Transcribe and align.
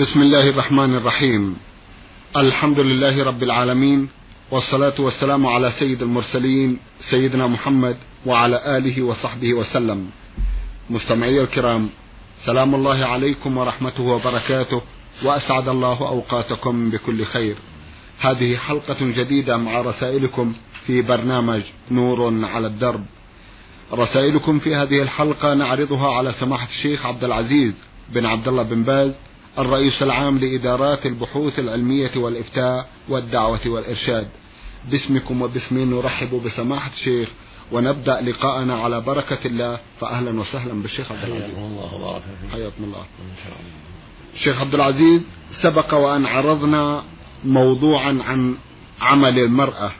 بسم 0.00 0.22
الله 0.22 0.48
الرحمن 0.48 0.94
الرحيم. 0.94 1.56
الحمد 2.36 2.80
لله 2.80 3.24
رب 3.24 3.42
العالمين 3.42 4.08
والصلاة 4.50 4.94
والسلام 4.98 5.46
على 5.46 5.72
سيد 5.78 6.02
المرسلين 6.02 6.78
سيدنا 7.10 7.46
محمد 7.46 7.96
وعلى 8.26 8.76
آله 8.78 9.02
وصحبه 9.02 9.54
وسلم. 9.54 10.10
مستمعي 10.90 11.40
الكرام 11.40 11.88
سلام 12.44 12.74
الله 12.74 13.04
عليكم 13.04 13.58
ورحمته 13.58 14.02
وبركاته 14.02 14.82
وأسعد 15.22 15.68
الله 15.68 15.98
أوقاتكم 16.08 16.90
بكل 16.90 17.24
خير. 17.24 17.56
هذه 18.20 18.56
حلقة 18.56 19.00
جديدة 19.00 19.56
مع 19.56 19.80
رسائلكم 19.80 20.52
في 20.86 21.02
برنامج 21.02 21.62
نور 21.90 22.44
على 22.44 22.66
الدرب. 22.66 23.04
رسائلكم 23.92 24.58
في 24.58 24.74
هذه 24.74 25.02
الحلقة 25.02 25.54
نعرضها 25.54 26.10
على 26.12 26.34
سماحة 26.40 26.68
الشيخ 26.68 27.06
عبد 27.06 27.24
العزيز 27.24 27.72
بن 28.12 28.26
عبد 28.26 28.48
الله 28.48 28.62
بن 28.62 28.82
باز 28.82 29.12
الرئيس 29.58 30.02
العام 30.02 30.38
لإدارات 30.38 31.06
البحوث 31.06 31.58
العلمية 31.58 32.10
والإفتاء 32.16 32.88
والدعوة 33.08 33.60
والإرشاد. 33.66 34.28
باسمكم 34.90 35.42
وباسمي 35.42 35.84
نرحب 35.84 36.42
بسماحة 36.44 36.90
الشيخ 36.90 37.28
ونبدأ 37.72 38.20
لقاءنا 38.20 38.74
على 38.74 39.00
بركة 39.00 39.46
الله. 39.46 39.78
فأهلا 40.00 40.40
وسهلا 40.40 40.82
بالشيخ 40.82 41.12
عبد 41.12 41.24
العزيز. 41.24 41.54
حياكم 41.54 41.64
الله 41.64 41.94
وبارك 41.94 42.22
حياكم 42.52 42.84
الله. 42.84 43.04
شيخ 44.44 44.60
عبد 44.60 44.74
العزيز 44.74 45.22
سبق 45.62 45.94
وأن 45.94 46.26
عرضنا 46.26 47.04
موضوعا 47.44 48.18
عن 48.26 48.54
عمل 49.00 49.38
المرأة 49.38 49.90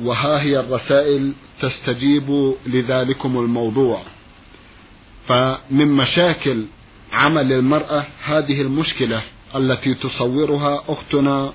وها 0.00 0.42
هي 0.42 0.60
الرسائل 0.60 1.32
تستجيب 1.60 2.54
لذلكم 2.66 3.38
الموضوع. 3.38 4.02
فمن 5.28 5.88
مشاكل 5.88 6.64
عمل 7.14 7.52
المرأة 7.52 8.04
هذه 8.24 8.60
المشكلة 8.60 9.22
التي 9.56 9.94
تصورها 9.94 10.84
أختنا 10.88 11.52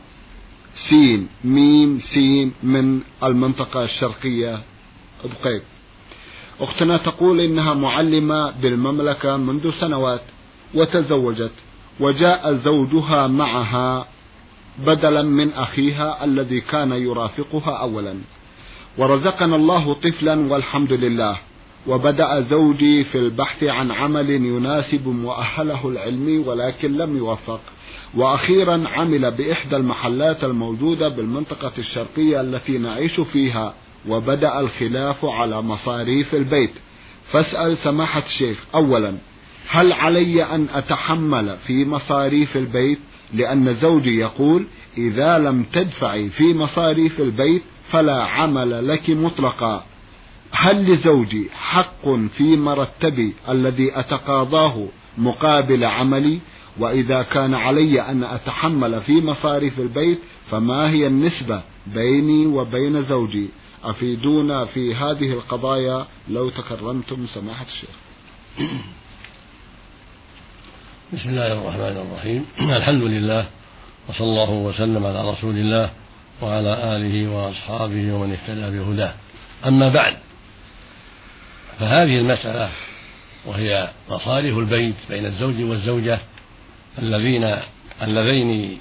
سين 0.90 1.28
ميم 1.44 2.00
سين 2.14 2.54
من 2.64 3.00
المنطقة 3.24 3.84
الشرقية 3.84 4.60
بقيب 5.24 5.62
أختنا 6.60 6.98
تقول 6.98 7.40
إنها 7.40 7.74
معلمة 7.74 8.52
بالمملكة 8.62 9.38
منذ 9.38 9.72
سنوات 9.80 10.22
وتزوجت 10.74 11.52
وجاء 12.00 12.54
زوجها 12.54 13.28
معها 13.28 14.08
بدلا 14.80 15.22
من 15.22 15.54
أخيها 15.54 16.24
الذي 16.24 16.62
كان 16.62 16.92
يرافقها 16.92 17.78
أولا. 17.82 18.16
ورزقنا 18.98 19.56
الله 19.56 19.94
طفلا 19.94 20.52
والحمد 20.52 20.94
لله. 20.94 21.40
وبدأ 21.88 22.42
زوجي 22.42 23.04
في 23.04 23.18
البحث 23.18 23.64
عن 23.64 23.92
عمل 23.92 24.30
يناسب 24.30 25.08
مؤهله 25.08 25.90
العلمي 25.90 26.38
ولكن 26.38 26.98
لم 26.98 27.18
يوفق. 27.18 27.62
وأخيرا 28.16 28.84
عمل 28.88 29.32
بإحدى 29.32 29.76
المحلات 29.76 30.44
الموجودة 30.44 31.08
بالمنطقة 31.08 31.72
الشرقية 31.78 32.42
التي 32.42 32.78
نعيش 32.78 33.20
فيها 33.20 33.74
وبدأ 34.08 34.60
الخلاف 34.60 35.26
على 35.26 35.62
مصاريف 35.62 36.36
البيت. 36.36 36.72
فاسأل 37.32 37.78
سماحة 37.78 38.24
الشيخ 38.26 38.58
أولا 38.76 39.18
هل 39.68 39.94
علي 39.94 40.44
أن 40.44 40.68
أتحمل 40.74 41.58
في 41.68 41.86
مصاريف 41.86 42.58
البيت؟ 42.58 43.00
لأن 43.34 43.76
زوجي 43.82 44.20
يقول 44.20 44.66
إذا 44.98 45.38
لم 45.38 45.64
تدفعي 45.74 46.30
في 46.30 46.54
مصاريف 46.54 47.20
البيت 47.20 47.62
فلا 47.92 48.24
عمل 48.24 48.88
لك 48.88 49.10
مطلقا. 49.10 49.86
هل 50.52 50.94
لزوجي 50.94 51.50
حق 51.54 52.10
في 52.38 52.56
مرتبي 52.56 53.34
الذي 53.50 54.00
أتقاضاه 54.00 54.88
مقابل 55.18 55.84
عملي؟ 55.84 56.40
وإذا 56.80 57.22
كان 57.22 57.56
علي 57.56 58.02
أن 58.02 58.24
أتحمل 58.24 59.02
في 59.02 59.22
مصاريف 59.22 59.80
البيت 59.80 60.20
فما 60.52 60.90
هي 60.90 61.08
النسبة 61.08 61.62
بيني 61.88 62.46
وبين 62.46 63.04
زوجي؟ 63.04 63.50
أفيدونا 63.84 64.66
في 64.66 64.96
هذه 64.96 65.34
القضايا؟ 65.34 66.06
لو 66.30 66.50
تكرمتم 66.50 67.28
سماحة 67.34 67.66
الشيخ. 67.66 67.96
بسم 71.14 71.30
الله 71.30 71.54
الرحمن 71.54 72.06
الرحيم. 72.08 72.46
الحمد 72.60 73.04
لله 73.04 73.48
وصلى 74.10 74.28
الله 74.28 74.52
وسلم 74.52 75.06
على 75.06 75.32
رسول 75.32 75.58
الله 75.58 75.92
وعلى 76.42 76.96
آله 76.96 77.30
وأصحابه 77.32 78.14
ومن 78.14 78.32
اهتدى 78.32 78.78
بهداه. 78.80 79.14
أما 79.68 79.90
بعد 79.90 80.18
فهذه 81.80 82.18
المسألة 82.18 82.70
وهي 83.46 83.90
مصاريف 84.10 84.58
البيت 84.58 84.96
بين 85.10 85.26
الزوج 85.26 85.62
والزوجة 85.62 86.20
الذين 87.00 87.56
اللذين 88.02 88.80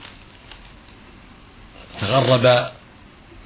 تغربا 2.00 2.72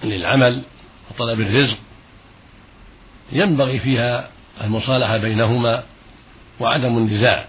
للعمل 0.04 0.62
وطلب 1.10 1.40
الرزق. 1.40 1.78
ينبغي 3.32 3.78
فيها 3.78 4.30
المصالحة 4.64 5.16
بينهما 5.16 5.82
وعدم 6.60 6.98
النزاع. 6.98 7.46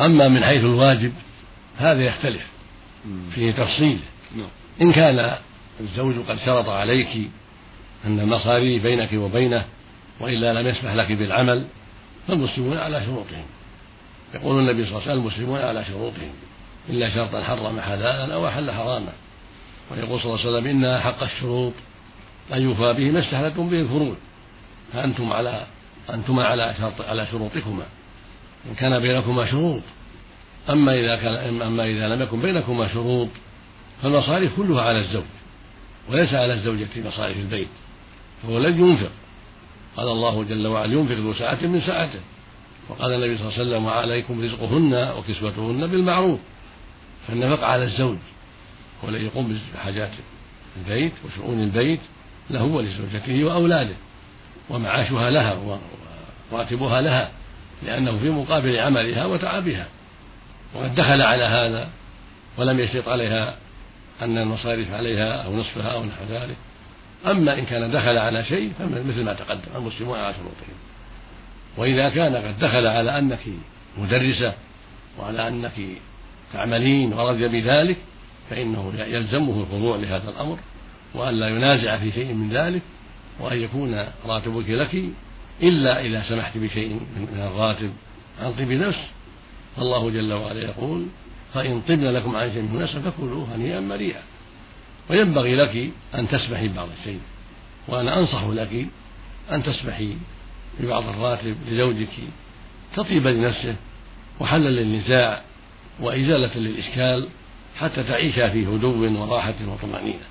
أما 0.00 0.28
من 0.28 0.44
حيث 0.44 0.64
الواجب 0.64 1.12
هذا 1.78 2.02
يختلف 2.04 2.46
فيه 3.34 3.52
تفصيل 3.52 3.98
نعم. 4.36 4.48
إن 4.80 4.92
كان 4.92 5.36
الزوج 5.80 6.14
قد 6.28 6.38
شرط 6.46 6.68
عليك 6.68 7.30
أن 8.04 8.20
المصاريف 8.20 8.82
بينك 8.82 9.12
وبينه 9.12 9.64
وإلا 10.20 10.60
لم 10.60 10.66
يسمح 10.66 10.92
لك 10.92 11.12
بالعمل 11.12 11.66
فالمسلمون 12.28 12.76
على 12.76 13.04
شروطهم. 13.04 13.44
يقول 14.34 14.58
النبي 14.58 14.86
صلى 14.86 14.90
الله 14.90 15.02
عليه 15.02 15.12
وسلم 15.12 15.20
المسلمون 15.20 15.60
على 15.60 15.84
شروطهم. 15.84 16.32
إلا 16.88 17.14
شرطا 17.14 17.42
حرم 17.42 17.80
حلالا 17.80 18.34
أو 18.34 18.48
أحل 18.48 18.70
حراما. 18.70 19.12
ويقول 19.90 20.20
صلى 20.20 20.34
الله 20.34 20.46
عليه 20.46 20.50
وسلم 20.50 20.84
إن 20.84 21.00
حق 21.00 21.22
الشروط. 21.22 21.72
أن 22.52 22.62
يوفى 22.62 22.92
به 22.92 23.10
ما 23.10 23.20
استحلتم 23.20 23.68
به 23.68 23.80
الفروض. 23.80 24.16
فأنتم 24.92 25.32
على 25.32 25.66
أنتما 26.10 26.44
على 26.44 26.74
شرط 26.78 27.00
على 27.00 27.26
شروطكما. 27.26 27.84
إن 28.70 28.74
كان 28.74 28.98
بينكما 28.98 29.46
شروط. 29.46 29.82
أما 30.70 30.94
إذا 31.00 31.16
كان 31.16 31.62
أما 31.62 31.84
إذا 31.84 32.08
لم 32.08 32.22
يكن 32.22 32.40
بينكما 32.40 32.88
شروط 32.88 33.28
فالمصاريف 34.02 34.56
كلها 34.56 34.82
على 34.82 34.98
الزوج. 34.98 35.24
وليس 36.10 36.34
على 36.34 36.54
الزوجة 36.54 36.88
مصاريف 36.96 37.36
البيت. 37.36 37.68
فهو 38.42 38.58
الذي 38.58 38.80
ينفق. 38.80 39.10
قال 39.96 40.08
الله 40.08 40.44
جل 40.44 40.66
وعلا 40.66 40.92
ينفق 40.92 41.14
ذو 41.14 41.34
سعة 41.34 41.58
من 41.62 41.80
سعته 41.80 42.20
وقال 42.88 43.12
النبي 43.12 43.38
صلى 43.38 43.48
الله 43.48 43.58
عليه 43.58 43.70
وسلم 43.70 43.84
وعليكم 43.84 44.44
رزقهن 44.44 45.12
وكسوتهن 45.18 45.86
بالمعروف. 45.86 46.40
فالنفقة 47.28 47.66
على 47.66 47.84
الزوج 47.84 48.18
هو 49.04 49.08
الذي 49.08 49.24
يقوم 49.24 49.58
بحاجات 49.74 50.10
البيت 50.76 51.12
وشؤون 51.24 51.62
البيت 51.62 52.00
له 52.50 52.62
ولزوجته 52.62 53.44
وأولاده. 53.44 53.94
ومعاشها 54.70 55.30
لها 55.30 55.78
وراتبها 56.52 57.00
لها 57.00 57.30
لأنه 57.82 58.18
في 58.18 58.30
مقابل 58.30 58.78
عملها 58.78 59.26
وتعبها. 59.26 59.86
وقد 60.74 60.94
دخل 60.94 61.22
على 61.22 61.44
هذا 61.44 61.88
ولم 62.58 62.80
يشرط 62.80 63.08
عليها 63.08 63.56
أن 64.22 64.38
المصاريف 64.38 64.92
عليها 64.92 65.32
أو 65.32 65.56
نصفها 65.56 65.92
أو 65.92 66.04
نحو 66.04 66.24
ذلك. 66.30 66.56
أما 67.26 67.58
إن 67.58 67.64
كان 67.64 67.90
دخل 67.90 68.18
على 68.18 68.44
شيء 68.44 68.72
فمثل 68.78 69.24
ما 69.24 69.32
تقدم 69.32 69.76
المسلمون 69.76 70.18
على 70.18 70.34
شروطهم 70.34 70.76
وإذا 71.76 72.08
كان 72.08 72.36
قد 72.36 72.58
دخل 72.58 72.86
على 72.86 73.18
أنك 73.18 73.40
مدرسة 73.98 74.54
وعلى 75.18 75.48
أنك 75.48 75.72
تعملين 76.52 77.12
ورضي 77.12 77.48
بذلك 77.48 77.96
فإنه 78.50 78.92
يلزمه 78.98 79.60
الخضوع 79.60 79.96
لهذا 79.96 80.30
الأمر 80.30 80.58
وأن 81.14 81.34
لا 81.34 81.48
ينازع 81.48 81.96
في 81.96 82.12
شيء 82.12 82.34
من 82.34 82.56
ذلك 82.56 82.82
وأن 83.40 83.62
يكون 83.62 84.04
راتبك 84.26 84.70
لك 84.70 85.04
إلا 85.62 86.00
إذا 86.00 86.22
سمحت 86.22 86.58
بشيء 86.58 86.88
من 87.16 87.50
الراتب. 87.52 87.92
عن 88.42 88.52
طيب 88.52 88.72
نفس 88.72 89.00
فالله 89.76 90.10
جل 90.10 90.32
وعلا 90.32 90.62
يقول 90.62 91.06
فإن 91.54 91.80
طبن 91.80 92.04
لكم 92.04 92.36
عن 92.36 92.52
شيء 92.52 92.62
من 92.62 92.82
نفس 92.82 92.96
فكلوه 92.96 93.54
هنيئا 93.54 93.80
مريئا. 93.80 94.22
وينبغي 95.10 95.56
لك 95.56 95.90
أن 96.14 96.28
تسمحي 96.28 96.68
ببعض 96.68 96.88
الشيء. 96.98 97.20
وأنا 97.88 98.18
أنصح 98.18 98.44
لك 98.44 98.86
أن 99.52 99.62
تسمحي 99.62 100.16
ببعض 100.80 101.08
الراتب 101.08 101.56
لزوجك. 101.68 102.08
تطيب 102.96 103.26
لنفسه 103.26 103.76
وحلا 104.40 104.68
للنزاع 104.68 105.42
وإزالة 106.00 106.56
للإشكال 106.56 107.28
حتى 107.76 108.02
تعيشا 108.02 108.50
في 108.50 108.66
هدوء 108.66 109.12
وراحة 109.12 109.54
وطمأنينة. 109.66 110.26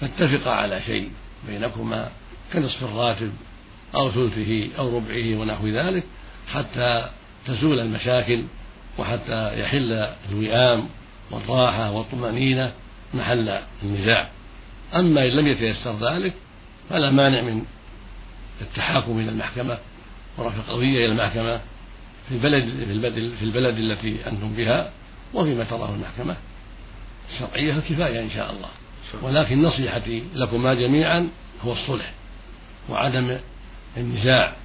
فاتفقا 0.00 0.50
على 0.50 0.80
شيء 0.86 1.10
بينكما 1.48 2.10
كنصف 2.52 2.84
الراتب 2.84 3.32
أو 3.94 4.10
ثلثه 4.10 4.68
أو 4.78 4.96
ربعه 4.96 5.36
ونحو 5.36 5.66
ذلك 5.66 6.04
حتى 6.48 7.10
تزول 7.46 7.80
المشاكل 7.80 8.44
وحتى 8.98 9.60
يحل 9.60 10.08
الوئام 10.30 10.88
والراحة 11.30 11.90
والطمأنينة 11.90 12.72
محل 13.14 13.58
النزاع. 13.82 14.28
أما 14.94 15.26
إن 15.26 15.30
لم 15.30 15.46
يتيسر 15.46 15.96
ذلك 16.10 16.32
فلا 16.90 17.10
مانع 17.10 17.40
من 17.40 17.64
التحاكم 18.60 19.18
إلى 19.18 19.28
المحكمة 19.28 19.78
ورفع 20.38 20.72
قضية 20.72 21.06
إلى 21.06 21.06
المحكمة 21.06 21.60
في 22.28 22.34
البلد 22.34 22.64
في 22.64 22.92
البلد, 22.92 23.32
في 23.38 23.44
البلد 23.44 23.76
التي 23.76 24.16
أنتم 24.26 24.52
بها 24.54 24.90
وفيما 25.34 25.64
تراه 25.64 25.94
المحكمة 25.94 26.36
الشرعية 27.32 27.72
الكفاية 27.72 28.20
إن 28.22 28.30
شاء 28.30 28.50
الله. 28.50 28.68
ولكن 29.22 29.62
نصيحتي 29.62 30.22
لكما 30.34 30.74
جميعا 30.74 31.28
هو 31.64 31.72
الصلح 31.72 32.12
وعدم 32.88 33.36
النزاع 33.96 34.56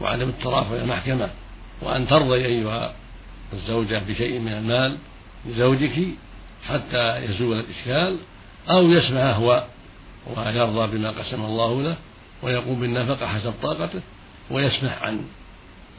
وعدم 0.00 0.28
الترافع 0.28 0.74
إلى 0.74 0.82
المحكمة. 0.82 1.30
وأن 1.82 2.08
ترضي 2.08 2.46
أيها 2.46 2.94
الزوجة 3.52 3.98
بشيء 4.08 4.38
من 4.38 4.52
المال 4.52 4.98
لزوجك 5.46 6.08
حتى 6.68 7.24
يزول 7.24 7.60
الإشكال 7.60 8.18
أو 8.70 8.90
يسمع 8.90 9.30
هو 9.30 9.64
ويرضى 10.36 10.96
بما 10.96 11.10
قسم 11.10 11.44
الله 11.44 11.82
له 11.82 11.96
ويقوم 12.42 12.80
بالنفقة 12.80 13.26
حسب 13.26 13.54
طاقته 13.62 14.00
ويسمح 14.50 15.02
عن 15.02 15.24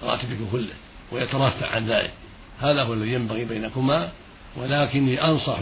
راتبك 0.04 0.38
كله 0.52 0.74
ويترفع 1.12 1.68
عن 1.68 1.90
ذلك. 1.90 2.14
هذا 2.60 2.84
هو 2.84 2.94
الذي 2.94 3.14
ينبغي 3.14 3.46
بينكما 3.46 4.12
ولكني 4.58 5.26
أنصح 5.26 5.60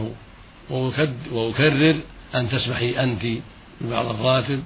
وأكرر 1.32 2.00
أن 2.36 2.50
تسمحي 2.50 3.04
أنت 3.04 3.42
ببعض 3.82 4.06
الراتب 4.06 4.64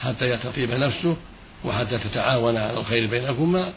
حتى 0.00 0.24
يستطيب 0.24 0.70
نفسه 0.70 1.16
وحتى 1.64 1.98
تتعاون 1.98 2.56
على 2.56 2.80
الخير 2.80 3.06
بينكما 3.06 3.72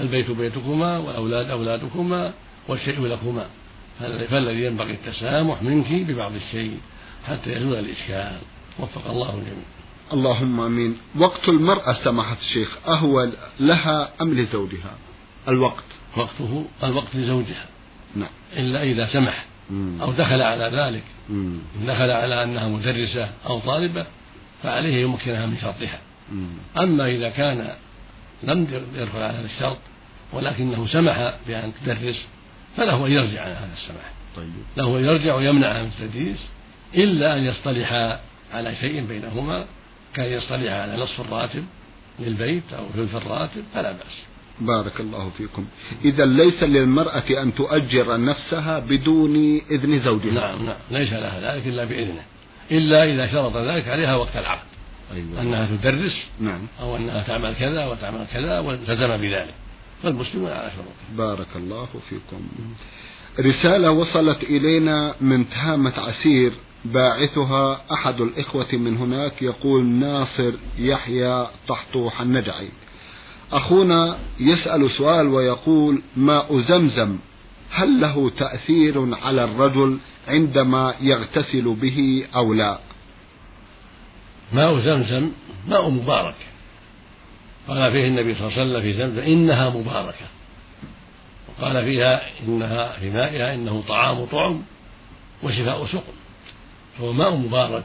البيت 0.00 0.30
بيتكما 0.30 0.98
والأولاد 0.98 1.50
أولادكما 1.50 2.32
والشيء 2.68 3.06
لكما. 3.06 3.46
فالذي 4.00 4.64
ينبغي 4.64 4.92
التسامح 4.92 5.62
منك 5.62 5.92
ببعض 5.92 6.32
الشيء 6.34 6.78
حتى 7.28 7.52
يزول 7.52 7.78
الإشكال. 7.78 8.38
وفق 8.78 9.10
الله 9.10 9.34
الجميع. 9.34 9.64
اللهم 10.12 10.60
آمين. 10.60 10.98
وقت 11.16 11.48
المرأة 11.48 11.92
سماحة 11.92 12.36
الشيخ 12.40 12.78
أهو 12.88 13.28
لها 13.60 14.10
أم 14.22 14.34
لزوجها؟ 14.34 14.94
الوقت. 15.48 15.84
وقته 16.16 16.64
الوقت 16.84 17.16
لزوجها. 17.16 17.66
نعم. 18.16 18.28
إلا 18.56 18.82
إذا 18.82 19.06
سمح 19.06 19.44
أو 20.00 20.12
دخل 20.12 20.42
على 20.42 20.76
ذلك. 20.76 21.02
مم. 21.30 21.58
دخل 21.86 22.10
على 22.10 22.42
أنها 22.42 22.68
مدرسة 22.68 23.30
أو 23.46 23.58
طالبة 23.58 24.06
فعليه 24.62 25.02
يمكنها 25.02 25.46
من 25.46 25.56
شرطها. 25.56 26.00
أما 26.76 27.06
إذا 27.06 27.28
كان 27.30 27.72
لم 28.42 28.84
يدخل 28.94 29.18
على 29.18 29.38
هذا 29.38 29.46
الشرط 29.46 29.78
ولكنه 30.32 30.86
سمح 30.86 31.34
بأن 31.46 31.72
تدرس 31.84 32.26
فله 32.80 33.06
أن 33.06 33.12
يرجع 33.12 33.42
عن 33.42 33.50
هذا 33.50 33.72
السماح 33.76 34.12
طيب. 34.36 34.50
له 34.76 34.98
أن 34.98 35.04
يرجع 35.04 35.34
ويمنع 35.34 35.82
من 35.82 35.90
التدريس 36.00 36.46
إلا 36.94 37.36
أن 37.36 37.44
يصطلحا 37.44 38.20
على 38.52 38.76
شيء 38.76 39.04
بينهما 39.04 39.66
كان 40.14 40.32
يصطلحا 40.32 40.74
على 40.82 40.96
نصف 40.96 41.20
الراتب 41.20 41.64
للبيت 42.18 42.72
أو 42.72 42.84
ثلث 42.94 43.14
الراتب 43.14 43.62
فلا 43.74 43.92
بأس. 43.92 44.22
بارك 44.60 45.00
الله 45.00 45.30
فيكم. 45.38 45.66
إذا 46.04 46.26
ليس 46.26 46.62
للمرأة 46.62 47.42
أن 47.42 47.54
تؤجر 47.54 48.20
نفسها 48.20 48.78
بدون 48.78 49.60
إذن 49.70 50.00
زوجها. 50.00 50.32
نعم 50.32 50.66
نعم. 50.66 50.76
ليس 50.90 51.12
لها 51.12 51.54
ذلك 51.54 51.66
إلا 51.66 51.84
بإذنه. 51.84 52.22
إلا 52.70 53.04
إذا 53.04 53.26
شرط 53.26 53.56
ذلك 53.56 53.88
عليها 53.88 54.14
وقت 54.14 54.36
العقد. 54.36 54.66
أيوة. 55.14 55.40
أنها 55.40 55.76
تدرس 55.76 56.26
نعم. 56.40 56.60
أو 56.80 56.96
أنها 56.96 57.22
تعمل 57.22 57.54
كذا 57.54 57.86
وتعمل 57.86 58.26
كذا 58.32 58.58
والتزم 58.58 59.16
بذلك. 59.16 59.54
فالمسلمون 60.02 60.50
على 60.50 60.70
شروطه 60.70 61.16
بارك 61.16 61.56
الله 61.56 61.88
فيكم. 62.08 62.42
رسالة 63.40 63.90
وصلت 63.90 64.42
إلينا 64.42 65.14
من 65.20 65.48
تهامة 65.48 65.92
عسير 65.96 66.52
باعثها 66.84 67.80
أحد 67.92 68.20
الإخوة 68.20 68.66
من 68.72 68.96
هناك 68.96 69.42
يقول 69.42 69.84
ناصر 69.84 70.52
يحيى 70.78 71.46
طحطوح 71.68 72.20
النجعي 72.20 72.68
أخونا 73.52 74.18
يسأل 74.40 74.90
سؤال 74.90 75.28
ويقول 75.28 76.02
ماء 76.16 76.60
زمزم 76.60 77.18
هل 77.70 78.00
له 78.00 78.30
تأثير 78.30 79.14
على 79.14 79.44
الرجل 79.44 79.98
عندما 80.28 80.94
يغتسل 81.00 81.74
به 81.74 82.26
أو 82.34 82.54
لا؟ 82.54 82.78
ماء 84.52 84.80
زمزم 84.80 85.30
ماء 85.68 85.90
مبارك. 85.90 86.34
قال 87.70 87.92
فيه 87.92 88.06
النبي 88.06 88.34
صلى 88.34 88.48
الله 88.48 88.58
عليه 88.58 88.70
وسلم 88.70 88.82
في 88.82 88.92
زمزم 88.92 89.22
إنها 89.22 89.70
مباركة. 89.70 90.26
وقال 91.48 91.84
فيها 91.84 92.22
إنها 92.46 92.92
في 92.92 93.10
مائها 93.10 93.54
إنه 93.54 93.82
طعام 93.88 94.24
طعم 94.24 94.62
وشفاء 95.42 95.86
سقم. 95.86 96.12
فهو 96.98 97.12
ماء 97.12 97.36
مبارك 97.36 97.84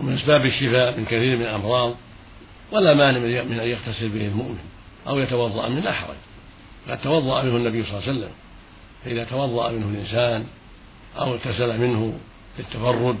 ومن 0.00 0.14
أسباب 0.14 0.46
الشفاء 0.46 0.98
من 0.98 1.04
كثير 1.04 1.36
من 1.36 1.42
الأمراض 1.42 1.94
ولا 2.72 2.94
مانع 2.94 3.18
من 3.18 3.60
أن 3.60 3.68
يغتسل 3.68 4.08
به 4.08 4.26
المؤمن 4.26 4.58
أو 5.08 5.18
يتوضأ 5.18 5.68
منه 5.68 5.80
لا 5.80 5.92
حرج 5.92 6.16
قد 6.88 6.98
توضأ 6.98 7.42
منه 7.42 7.56
النبي 7.56 7.84
صلى 7.84 7.98
الله 7.98 8.08
عليه 8.08 8.18
وسلم 8.18 8.30
فإذا 9.04 9.24
توضأ 9.24 9.70
منه 9.70 9.88
الإنسان 9.88 10.46
أو 11.18 11.32
اغتسل 11.32 11.80
منه 11.80 12.18
للتفرد 12.58 13.18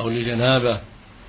أو 0.00 0.08
للجنابة 0.08 0.80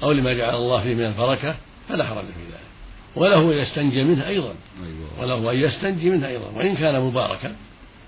أو 0.03 0.11
لما 0.11 0.33
جعل 0.33 0.55
الله 0.55 0.83
فيه 0.83 0.95
من 0.95 1.05
البركة 1.05 1.55
فلا 1.89 2.05
حرج 2.05 2.25
في 2.25 2.43
ذلك. 2.51 2.70
وله 3.15 3.41
أن 3.41 3.57
يستنجي 3.57 4.03
منه 4.03 4.27
أيضا. 4.27 4.53
أيوة. 4.83 5.21
وله 5.21 5.51
أن 5.51 5.57
يستنجي 5.57 6.09
منه 6.09 6.27
أيضا. 6.27 6.51
وإن 6.55 6.75
كان 6.75 7.01
مباركا 7.01 7.55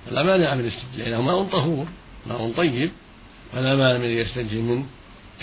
فلا 0.05 0.23
مانع 0.23 0.55
من 0.55 0.61
الاستنجاء 0.61 1.09
لأنه 1.09 1.21
ماء 1.21 1.43
طهور 1.43 1.85
ماء 2.27 2.51
طيب 2.57 2.91
فلا 3.53 3.75
مانع 3.75 3.97
من 3.97 4.09
يستنجي 4.09 4.61
منه. 4.61 4.85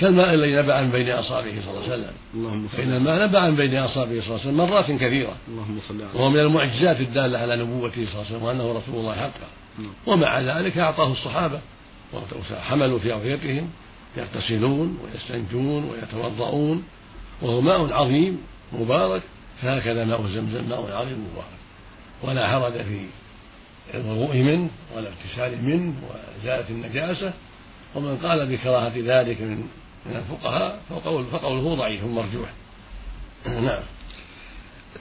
كالماء 0.01 0.35
الذي 0.35 0.53
نبع 0.53 0.81
من 0.81 0.91
بين 0.91 1.11
أصابعه 1.11 1.61
صلى 1.61 1.71
الله 1.71 1.83
عليه 1.83 1.93
وسلم. 1.93 2.15
اللهم 2.35 2.69
فإن 2.69 2.93
الماء 2.93 3.29
نبع 3.29 3.51
من 3.51 3.57
بين 3.57 3.77
أصابعه 3.77 4.21
صلى 4.21 4.37
الله 4.37 4.41
عليه 4.41 4.41
وسلم 4.41 4.57
مرات 4.57 4.91
كثيرة. 4.91 5.37
اللهم 5.49 5.79
صل 5.89 6.03
وهو 6.15 6.31
من 6.31 6.41
المعجزات 6.41 7.01
الدالة 7.01 7.39
على 7.39 7.57
نبوته 7.57 8.07
صلى 8.07 8.13
الله 8.13 8.27
عليه 8.27 8.37
وسلم 8.37 8.43
وأنه 8.43 8.73
رسول 8.73 9.01
الله 9.01 9.15
حقا. 9.15 9.49
نعم. 9.79 9.93
ومع 10.07 10.41
ذلك 10.41 10.79
أعطاه 10.79 11.13
الصحابة 11.13 11.61
وحملوا 12.13 12.99
في 12.99 13.13
أوعيتهم 13.13 13.71
يغتسلون 14.17 14.99
ويستنجون 15.05 15.91
ويتوضؤون 15.91 16.85
وهو 17.43 17.61
ماء 17.61 17.93
عظيم 17.93 18.39
مبارك 18.73 19.23
فهكذا 19.63 20.05
ماء 20.05 20.27
زمزم 20.27 20.69
ماء 20.69 20.93
عظيم 20.93 21.27
مبارك. 21.33 21.61
ولا 22.23 22.49
حرج 22.49 22.73
في 22.73 23.07
الوضوء 23.95 24.37
منه 24.37 24.69
ولا 24.97 25.09
اغتسال 25.09 25.65
منه 25.65 25.95
وإزالة 26.09 26.71
النجاسة. 26.71 27.33
ومن 27.95 28.17
قال 28.17 28.47
بكراهة 28.47 28.93
ذلك 28.97 29.41
من 29.41 29.65
من 30.07 30.17
الفقهاء 30.17 30.81
فقول 30.89 31.27
فقوله 31.27 31.75
ضعيف 31.75 32.05
مرجوح. 32.05 32.49
نعم. 33.47 33.83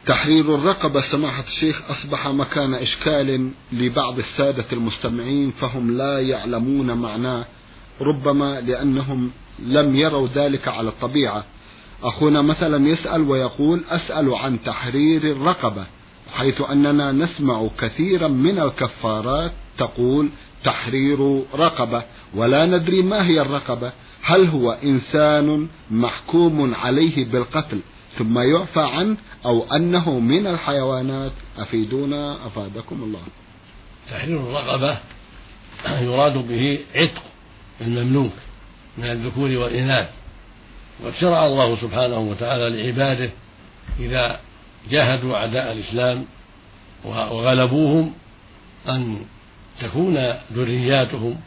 تحرير 0.06 0.56
الرقبة 0.56 1.12
سماحة 1.12 1.44
الشيخ 1.44 1.82
أصبح 1.92 2.28
مكان 2.28 2.74
إشكال 2.74 3.52
لبعض 3.72 4.20
السادة 4.20 4.66
المستمعين 4.72 5.52
فهم 5.52 5.98
لا 5.98 6.22
يعلمون 6.22 6.98
معناه 6.98 7.46
ربما 8.02 8.62
لأنهم 8.62 9.32
لم 9.60 9.96
يروا 9.96 10.28
ذلك 10.28 10.68
على 10.68 10.90
الطبيعة. 10.90 11.44
أخونا 12.04 12.42
مثلا 12.42 12.88
يسأل 12.88 13.22
ويقول 13.22 13.84
أسأل 13.90 14.34
عن 14.34 14.64
تحرير 14.64 15.24
الرقبة 15.24 15.86
حيث 16.34 16.62
أننا 16.62 17.12
نسمع 17.12 17.68
كثيرا 17.80 18.28
من 18.28 18.60
الكفارات 18.60 19.52
تقول 19.78 20.30
تحرير 20.64 21.44
رقبة 21.56 22.04
ولا 22.36 22.66
ندري 22.66 23.02
ما 23.02 23.28
هي 23.28 23.42
الرقبة 23.42 23.92
هل 24.22 24.48
هو 24.48 24.72
إنسان 24.72 25.68
محكوم 25.92 26.76
عليه 26.76 27.26
بالقتل 27.26 27.80
ثم 28.18 28.40
يعفى 28.40 28.80
عنه 28.80 29.18
أو 29.46 29.64
أنه 29.76 30.20
من 30.20 30.48
الحيوانات؟ 30.48 31.32
أفيدونا 31.58 32.48
أفادكم 32.48 33.04
الله. 33.04 33.22
تحرير 34.12 34.40
الرقبة 34.40 34.98
يراد 36.02 36.34
به 36.34 36.80
عتق 36.96 37.24
المملوك 37.82 38.32
من 38.98 39.12
الذكور 39.12 39.50
والإناث. 39.50 40.10
وقد 41.04 41.14
شرع 41.22 41.46
الله 41.46 41.76
سبحانه 41.76 42.20
وتعالى 42.20 42.70
لعباده 42.70 43.30
إذا 44.00 44.40
جاهدوا 44.90 45.36
أعداء 45.36 45.72
الإسلام 45.72 46.26
وغلبوهم 47.06 48.14
أن 48.90 49.18
تكون 49.82 50.34
ذرياتهم 50.54 51.40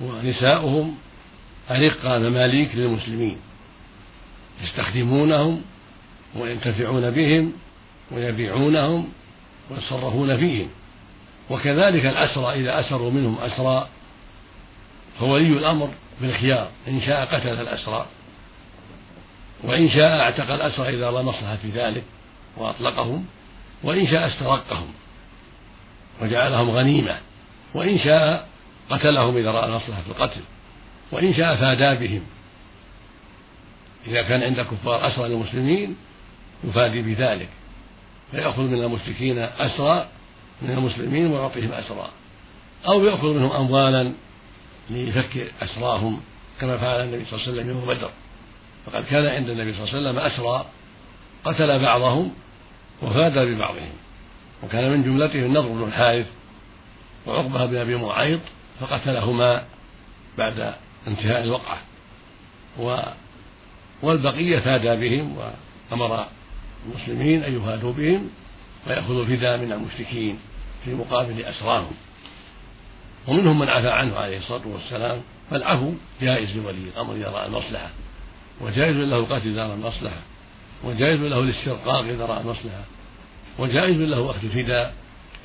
ونساؤهم 0.00 0.94
أرقى 1.70 2.20
مماليك 2.20 2.74
للمسلمين 2.74 3.38
يستخدمونهم 4.64 5.62
وينتفعون 6.36 7.10
بهم 7.10 7.52
ويبيعونهم 8.10 9.08
ويتصرفون 9.70 10.36
فيهم. 10.36 10.68
وكذلك 11.50 12.06
الأسرى 12.06 12.60
إذا 12.60 12.80
أسروا 12.80 13.10
منهم 13.10 13.38
أسرى 13.38 13.88
فولي 15.18 15.52
الأمر 15.52 15.90
بالخيار 16.20 16.70
إن 16.88 17.00
شاء 17.00 17.24
قتل 17.24 17.60
الأسرى. 17.60 18.06
وإن 19.64 19.88
شاء 19.88 20.20
اعتق 20.20 20.50
الأسرى 20.50 20.96
إذا 20.96 21.10
رأى 21.10 21.22
مصلحة 21.22 21.56
في 21.56 21.70
ذلك 21.70 22.04
وأطلقهم 22.56 23.24
وإن 23.82 24.06
شاء 24.06 24.28
استرقهم 24.28 24.88
وجعلهم 26.22 26.70
غنيمة 26.70 27.16
وإن 27.74 27.98
شاء 27.98 28.48
قتلهم 28.90 29.36
إذا 29.36 29.50
رأى 29.50 29.70
مصلحة 29.70 30.02
في 30.02 30.08
القتل 30.08 30.40
وإن 31.12 31.34
شاء 31.34 31.56
فادا 31.56 31.94
بهم. 31.94 32.22
إذا 34.06 34.22
كان 34.22 34.42
عند 34.42 34.60
كفار 34.60 35.06
أسرى 35.06 35.28
للمسلمين 35.28 35.96
يفادي 36.64 37.02
بذلك 37.02 37.48
فيأخذ 38.30 38.62
من 38.62 38.84
المشركين 38.84 39.38
أسرى 39.38 40.08
من 40.62 40.70
المسلمين 40.70 41.26
ويعطيهم 41.26 41.72
أسرى 41.72 42.10
أو 42.86 43.04
يأخذ 43.04 43.34
منهم 43.34 43.52
أموالا 43.52 44.12
ليفك 44.90 45.52
أسراهم 45.62 46.20
كما 46.60 46.78
فعل 46.78 47.00
النبي 47.00 47.24
صلى 47.24 47.32
الله 47.32 47.42
عليه 47.42 47.52
وسلم 47.52 47.68
يوم 47.68 47.86
بدر. 47.86 48.10
فقد 48.86 49.04
كان 49.04 49.26
عند 49.26 49.50
النبي 49.50 49.74
صلى 49.74 49.84
الله 49.84 49.94
عليه 49.94 50.08
وسلم 50.08 50.18
أسرى 50.18 50.66
قتل 51.44 51.78
بعضهم 51.78 52.32
وفاد 53.02 53.38
ببعضهم 53.38 53.92
وكان 54.62 54.90
من 54.90 55.02
جملتهم 55.02 55.44
النضر 55.44 55.68
بن 55.68 55.82
الحارث 55.82 56.26
وعقبة 57.26 57.66
بن 57.66 57.76
أبي 57.76 57.96
معيط 57.96 58.40
فقتلهما 58.80 59.64
بعد 60.38 60.74
انتهاء 61.06 61.44
الوقعة. 61.44 61.78
و 62.78 62.96
والبقية 64.02 64.58
فادى 64.58 65.08
بهم 65.08 65.36
وأمر 65.36 66.26
المسلمين 66.86 67.44
أن 67.44 67.56
يفادوا 67.56 67.92
بهم 67.92 68.30
ويأخذوا 68.86 69.22
الفداء 69.22 69.58
من 69.58 69.72
المشركين 69.72 70.38
في 70.84 70.94
مقابل 70.94 71.44
أسراهم. 71.44 71.92
ومنهم 73.28 73.58
من 73.58 73.68
عفى 73.68 73.90
عنه 73.90 74.16
عليه 74.16 74.38
الصلاة 74.38 74.66
والسلام 74.66 75.20
فالعفو 75.50 75.92
جائز 76.20 76.56
لولي 76.56 76.78
الأمر 76.78 77.14
إذا 77.14 77.28
رأى 77.28 77.46
المصلحة. 77.46 77.90
وجائز 78.60 78.96
له 78.96 79.18
القتل 79.18 79.48
إذا 79.48 79.66
رأى 79.66 79.74
المصلحة 79.74 80.20
وجائز 80.84 81.20
له 81.20 81.40
الاسترقاق 81.40 82.04
إذا 82.04 82.26
رأى 82.26 82.40
المصلحة 82.40 82.84
وجائز 83.58 83.96
له 83.96 84.30
أخذ 84.30 84.44
الفداء 84.44 84.94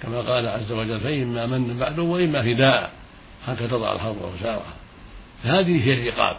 كما 0.03 0.21
قال 0.21 0.47
عز 0.47 0.71
وجل 0.71 0.99
فإما 0.99 1.45
من 1.45 1.77
بعده 1.79 2.01
وإما 2.01 2.41
فداء 2.41 2.91
حتى 3.47 3.67
تضع 3.67 3.95
الحرب 3.95 4.17
أوزارها 4.23 4.73
فهذه 5.43 5.85
هي 5.85 5.93
الرقاب 5.93 6.37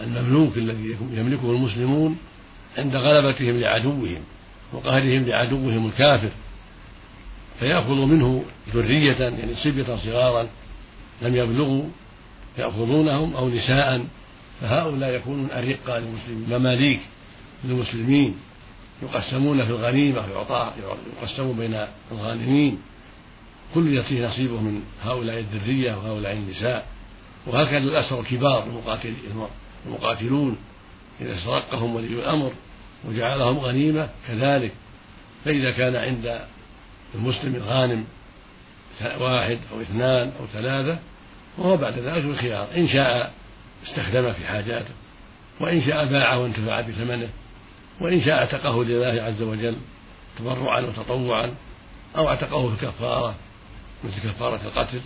المملوك 0.00 0.56
الذي 0.56 0.96
يملكه 1.12 1.50
المسلمون 1.50 2.18
عند 2.78 2.96
غلبتهم 2.96 3.60
لعدوهم 3.60 4.20
وقهرهم 4.72 5.24
لعدوهم 5.24 5.86
الكافر. 5.86 6.30
فيأخذ 7.60 7.94
منه 7.94 8.44
ذرية 8.74 9.16
يعني 9.18 9.54
صبية 9.54 9.96
صغارا 9.96 10.48
لم 11.22 11.36
يبلغوا 11.36 11.84
يأخذونهم 12.58 13.36
أو 13.36 13.48
نساء 13.48 14.06
فهؤلاء 14.60 15.14
يكونون 15.14 15.50
أرقة 15.50 15.98
للمسلمين. 15.98 16.46
مماليك 16.50 17.00
للمسلمين. 17.64 18.36
يقسمون 19.02 19.64
في 19.64 19.70
الغنيمة 19.70 20.30
يعطى 20.32 20.72
يقسمون 21.22 21.56
بين 21.56 21.86
الغانمين. 22.12 22.78
كل 23.74 23.94
يأتيه 23.94 24.26
نصيبه 24.26 24.60
من 24.60 24.82
هؤلاء 25.04 25.38
الذرية 25.38 25.94
وهؤلاء 25.94 26.32
النساء. 26.32 26.86
وهكذا 27.46 27.78
الأسرى 27.78 28.20
الكبار 28.20 28.66
المقاتلون. 29.86 30.56
إذا 31.20 31.34
استرقهم 31.34 31.94
ولي 31.94 32.06
الأمر 32.06 32.52
وجعلهم 33.08 33.58
غنيمة 33.58 34.08
كذلك. 34.28 34.72
فإذا 35.44 35.70
كان 35.70 35.96
عند 35.96 36.40
المسلم 37.14 37.54
الغانم 37.54 38.04
واحد 39.20 39.58
أو 39.72 39.80
اثنان 39.80 40.32
أو 40.40 40.46
ثلاثة 40.52 40.98
وهو 41.58 41.76
بعد 41.76 41.98
ذلك 41.98 42.24
الخيار. 42.24 42.68
إن 42.76 42.88
شاء 42.88 43.32
استخدمه 43.86 44.32
في 44.32 44.46
حاجاته. 44.46 44.94
وإن 45.60 45.82
شاء 45.82 46.06
باعه 46.06 46.38
وانتفع 46.38 46.80
بثمنه. 46.80 47.28
وإن 48.00 48.22
شاء 48.24 48.34
اعتقه 48.34 48.84
لله 48.84 49.22
عز 49.22 49.42
وجل 49.42 49.76
تبرعا 50.38 50.80
وتطوعا. 50.80 51.54
أو 52.16 52.28
اعتقه 52.28 52.68
في 52.68 52.84
الكفارة 52.84 53.34
مثل 54.04 54.30
كفارة 54.30 54.60
القتل 54.64 55.00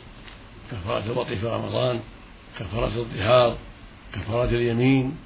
كفارة 0.72 1.04
الوطي 1.06 1.36
في 1.36 1.46
رمضان 1.46 2.00
كفارة 2.58 2.92
الظهار 2.96 3.56
كفارة 4.14 4.48
اليمين. 4.48 5.16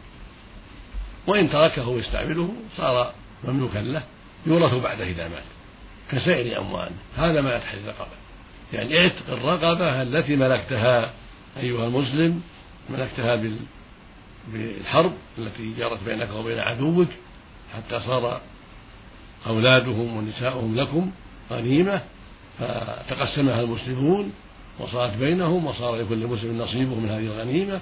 وإن 1.26 1.50
تركه 1.50 1.88
ويستعمله 1.88 2.54
صار 2.76 3.12
مملوكا 3.44 3.78
له 3.78 4.02
يورث 4.46 4.74
بعده 4.74 5.04
إذا 5.04 5.28
مات 5.28 5.42
كسائر 6.10 6.60
أمواله 6.60 6.96
هذا 7.16 7.40
ما 7.40 7.58
تحت 7.58 7.74
الرقبة. 7.74 8.18
يعني 8.72 9.00
اعتق 9.00 9.22
الرقبة 9.28 10.02
التي 10.02 10.36
ملكتها 10.36 11.12
أيها 11.56 11.86
المسلم 11.86 12.42
ملكتها 12.90 13.42
بالحرب 14.52 15.12
التي 15.38 15.74
جرت 15.78 15.98
بينك 16.04 16.30
وبين 16.30 16.58
عدوك 16.58 17.08
حتى 17.74 18.00
صار 18.00 18.40
أولادهم 19.46 20.16
ونساؤهم 20.16 20.76
لكم 20.76 21.10
غنيمة 21.50 22.02
فتقسمها 22.58 23.60
المسلمون 23.60 24.32
وصارت 24.78 25.16
بينهم 25.16 25.66
وصار 25.66 25.96
لكل 25.96 26.26
مسلم 26.26 26.58
نصيبه 26.58 26.94
من 26.94 27.08
هذه 27.08 27.26
الغنيمة 27.26 27.80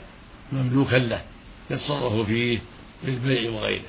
مملوكا 0.52 0.96
له 0.96 1.22
يتصرف 1.70 2.26
فيه 2.26 2.58
بالبيع 3.04 3.50
وغيره. 3.50 3.84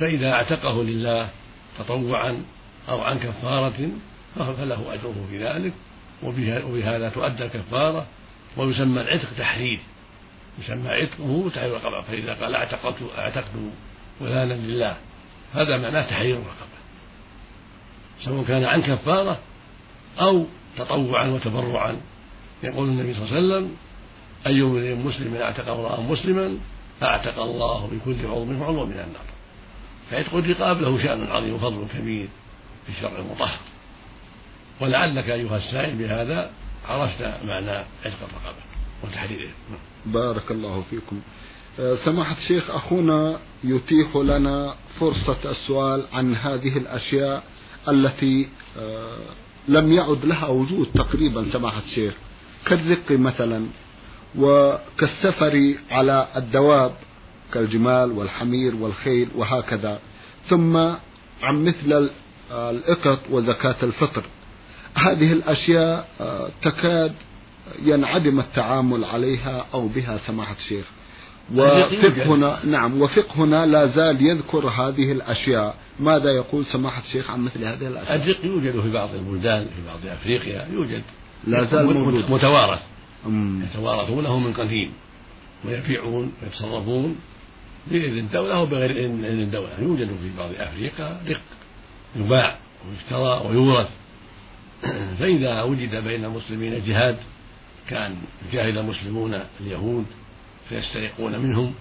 فإذا 0.00 0.32
اعتقه 0.32 0.82
لله 0.82 1.28
تطوعا 1.78 2.42
أو 2.88 3.00
عن 3.02 3.18
كفارة 3.18 3.88
فله 4.36 4.94
أجره 4.94 5.26
في 5.30 5.44
ذلك 5.44 5.72
وبهذا 6.22 7.08
تؤدى 7.08 7.44
الكفارة 7.44 8.06
ويسمى 8.56 9.00
العتق 9.00 9.28
تحرير. 9.38 9.80
يسمى 10.58 10.88
عتقه 10.88 11.50
تحرير 11.54 11.76
الرقبة 11.76 12.00
فإذا 12.00 12.34
قال 12.34 12.54
اعتقت 12.54 12.94
اعتقت 13.18 13.50
فلانا 14.20 14.54
لله 14.54 14.96
هذا 15.54 15.78
معناه 15.78 16.02
تحرير 16.02 16.36
الرقبة. 16.36 16.74
سواء 18.20 18.44
كان 18.44 18.64
عن 18.64 18.82
كفارة 18.82 19.38
أو 20.20 20.46
تطوعا 20.78 21.26
وتبرعا 21.26 22.00
يقول 22.62 22.88
النبي 22.88 23.14
صلى 23.14 23.22
الله 23.22 23.36
عليه 23.36 23.46
وسلم 23.46 23.76
أي 24.46 24.62
امرئ 24.62 24.94
مسلم 24.94 25.36
اعتق 25.36 25.68
امرأ 25.68 26.00
مسلما 26.00 26.58
أعتق 27.02 27.38
الله 27.38 27.86
بكل 27.86 28.26
عضو 28.26 28.44
منه 28.44 28.64
عضو 28.64 28.86
من 28.86 28.92
النار. 28.92 29.24
فعتق 30.10 30.34
الرقاب 30.34 30.80
له 30.80 31.02
شأن 31.02 31.26
عظيم 31.26 31.54
وفضل 31.54 31.86
كبير 31.94 32.28
في 32.86 32.92
الشرع 32.92 33.18
المطهر. 33.18 33.58
ولعلك 34.80 35.30
أيها 35.30 35.56
السائل 35.56 35.96
بهذا 35.96 36.50
عرفت 36.88 37.22
معنى 37.44 37.70
عتق 38.04 38.18
الرقبة 38.22 38.62
وتحريره. 39.02 39.50
بارك 40.06 40.50
الله 40.50 40.84
فيكم. 40.90 41.20
آه، 41.80 41.94
سماحة 41.94 42.36
الشيخ 42.36 42.70
أخونا 42.70 43.38
يتيح 43.64 44.16
لنا 44.16 44.74
فرصة 45.00 45.50
السؤال 45.50 46.02
عن 46.12 46.34
هذه 46.36 46.76
الأشياء 46.76 47.42
التي 47.88 48.48
آه، 48.78 49.18
لم 49.68 49.92
يعد 49.92 50.24
لها 50.24 50.46
وجود 50.48 50.88
تقريبا 50.94 51.46
سماحة 51.52 51.82
الشيخ. 51.86 52.14
كالرق 52.66 53.10
مثلا 53.10 53.66
وكالسفر 54.38 55.74
على 55.90 56.28
الدواب 56.36 56.92
كالجمال 57.52 58.12
والحمير 58.12 58.76
والخيل 58.76 59.28
وهكذا. 59.34 59.98
ثم 60.48 60.76
عن 61.42 61.64
مثل 61.64 62.10
الإقط 62.52 63.20
وزكاة 63.30 63.76
الفطر. 63.82 64.24
هذه 64.94 65.32
الأشياء 65.32 66.08
آه، 66.20 66.48
تكاد 66.62 67.14
ينعدم 67.82 68.40
التعامل 68.40 69.04
عليها 69.04 69.66
أو 69.74 69.88
بها 69.88 70.18
سماحة 70.26 70.56
الشيخ. 70.64 70.84
وفقهنا 71.54 72.58
نعم 72.64 73.02
وفقهنا 73.02 73.66
لا 73.66 73.86
زال 73.86 74.26
يذكر 74.26 74.68
هذه 74.68 75.12
الأشياء. 75.12 75.76
ماذا 76.00 76.30
يقول 76.30 76.66
سماحة 76.66 77.02
الشيخ 77.02 77.30
عن 77.30 77.40
مثل 77.40 77.64
هذه 77.64 77.88
الأشياء؟ 77.88 78.16
الرق 78.16 78.44
يوجد 78.44 78.80
في 78.80 78.90
بعض 78.90 79.08
البلدان 79.14 79.64
في 79.64 79.86
بعض 79.86 80.14
أفريقيا 80.16 80.68
يوجد. 80.72 81.02
لا 81.46 81.64
زال 81.64 81.98
موجود. 81.98 82.30
متوارث. 82.30 82.80
يتوارثونه 83.70 84.38
من 84.38 84.52
قديم. 84.52 84.92
ويبيعون 85.64 86.32
ويتصرفون 86.42 87.16
بإذن 87.86 88.18
الدولة 88.18 88.60
وبغير 88.62 88.90
إذن 88.90 89.24
الدولة. 89.24 89.70
يوجد 89.80 90.06
في 90.06 90.38
بعض 90.38 90.50
أفريقيا 90.58 91.20
رق 91.28 91.40
يباع 92.16 92.56
ويشترى 92.88 93.48
ويورث. 93.48 93.88
فإذا 95.18 95.62
وجد 95.62 96.04
بين 96.04 96.24
المسلمين 96.24 96.82
جهاد 96.86 97.16
كان 97.88 98.16
يجاهد 98.48 98.76
المسلمون 98.76 99.40
اليهود 99.60 100.06
فيسترقون 100.68 101.38
منهم 101.38 101.74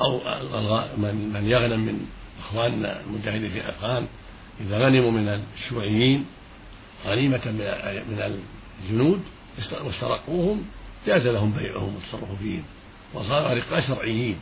أو 0.00 0.20
من 1.32 1.42
يغنم 1.46 1.80
من 1.80 2.06
إخواننا 2.40 3.00
المجاهدين 3.00 3.48
في 3.48 3.68
أفغان 3.68 4.06
إذا 4.60 4.78
غنموا 4.78 5.10
من 5.10 5.40
الشيوعيين 5.56 6.26
غنيمة 7.06 7.40
من 8.08 8.40
الجنود 8.82 9.20
واسترقوهم 9.84 10.64
جاز 11.06 11.26
لهم 11.26 11.52
بيعهم 11.52 11.94
والتصرف 11.94 12.38
فيهم. 12.38 12.62
وصاروا 13.14 13.54
رقاء 13.54 13.80
شرعيين 13.80 14.36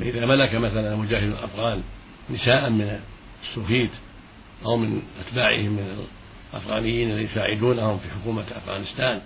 فإذا 0.00 0.26
ملك 0.26 0.54
مثلا 0.54 0.96
مجاهد 0.96 1.28
الأفغان 1.28 1.82
نساء 2.30 2.70
من 2.70 3.00
السوفيت 3.42 3.90
أو 4.64 4.76
من 4.76 5.02
أتباعهم 5.20 5.70
من 5.70 6.06
الأفغانيين 6.54 7.10
الذين 7.10 7.24
يساعدونهم 7.24 7.98
في 7.98 8.04
حكومة 8.20 8.42
أفغانستان 8.42 9.20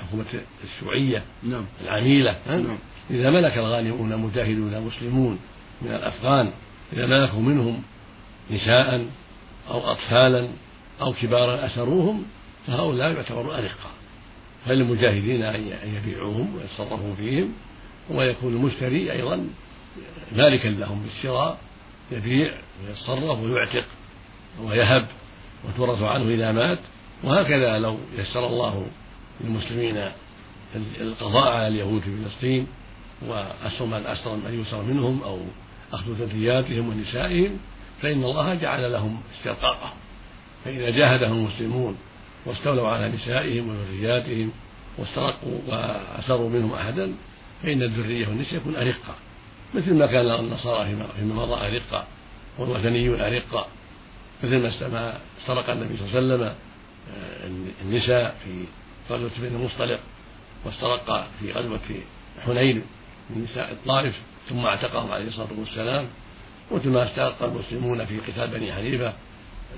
حكومة 0.00 0.24
الشيوعية 0.64 1.22
نعم. 1.42 1.64
العميلة 1.84 2.38
نعم. 2.46 2.78
إذا 3.10 3.30
ملك 3.30 3.58
الغانمون 3.58 4.16
مجاهدون 4.16 4.80
مسلمون 4.80 5.38
من 5.82 5.90
الأفغان 5.90 6.50
إذا 6.92 7.06
ملكوا 7.06 7.40
منهم 7.40 7.82
نساء 8.50 9.06
أو 9.70 9.90
أطفالا 9.92 10.48
أو 11.00 11.12
كبارا 11.12 11.66
أسروهم 11.66 12.24
فهؤلاء 12.66 13.12
يعتبرون 13.12 13.54
أرقة 13.54 13.90
فللمجاهدين 14.66 15.42
أن 15.42 15.94
يبيعوهم 15.96 16.56
ويتصرفوا 16.56 17.14
فيهم 17.14 17.52
ويكون 18.10 18.54
المشتري 18.54 19.12
أيضا 19.12 19.46
مالكا 20.32 20.68
لهم 20.68 21.02
بالشراء 21.02 21.58
يبيع 22.12 22.54
ويتصرف 22.86 23.38
ويعتق 23.38 23.84
ويهب 24.62 25.06
وتورث 25.68 26.02
عنه 26.02 26.34
إذا 26.34 26.52
مات 26.52 26.78
وهكذا 27.24 27.78
لو 27.78 27.98
يسر 28.18 28.46
الله 28.46 28.86
للمسلمين 29.44 30.10
القضاء 31.00 31.48
على 31.48 31.68
اليهود 31.68 32.00
في 32.00 32.24
فلسطين 32.24 32.66
وأسر 33.22 33.84
من 33.84 34.06
أسر 34.06 34.36
من 34.36 34.60
يسر 34.60 34.82
منهم 34.82 35.22
أو 35.22 35.40
أخذ 35.92 36.12
ذرياتهم 36.12 36.88
ونسائهم 36.88 37.58
فإن 38.02 38.24
الله 38.24 38.54
جعل 38.54 38.92
لهم 38.92 39.20
استرقاقهم 39.38 39.96
فإذا 40.64 40.90
جاهدهم 40.90 41.32
المسلمون 41.32 41.96
واستولوا 42.46 42.88
على 42.88 43.08
نسائهم 43.08 43.68
وذرياتهم 43.68 44.50
واسترقوا 44.98 45.58
وأسروا 45.68 46.50
منهم 46.50 46.72
أحدا 46.72 47.14
فإن 47.62 47.82
الذرية 47.82 48.28
والنساء 48.28 48.56
يكون 48.56 48.76
أرقة. 48.76 49.14
مثل 49.74 49.94
ما 49.94 50.06
كان 50.06 50.30
النصارى 50.30 50.96
فيما 51.18 51.34
مضى 51.34 51.54
أرقة 51.54 52.04
والوثنيون 52.58 53.20
أرقة. 53.20 53.66
مثل 54.44 54.56
ما 54.92 55.18
استرق 55.40 55.70
النبي 55.70 55.96
صلى 55.96 56.18
الله 56.18 56.34
عليه 56.34 56.34
وسلم 56.34 56.42
آه، 56.42 57.48
النساء 57.82 58.36
في 58.44 58.64
غزوة 59.10 59.30
بني 59.38 59.56
المصطلق 59.56 60.00
واسترق 60.64 61.28
في 61.40 61.52
غزوة 61.52 61.80
حنين 62.46 62.82
من 63.30 63.44
نساء 63.44 63.72
الطائف 63.72 64.14
ثم 64.48 64.66
اعتقهم 64.66 65.12
عليه 65.12 65.28
الصلاة 65.28 65.48
والسلام. 65.58 66.06
مثل 66.72 66.88
ما 66.88 67.10
استرق 67.10 67.42
المسلمون 67.42 68.04
في 68.04 68.18
قتال 68.18 68.48
بني 68.48 68.72
حنيفة؟ 68.72 69.12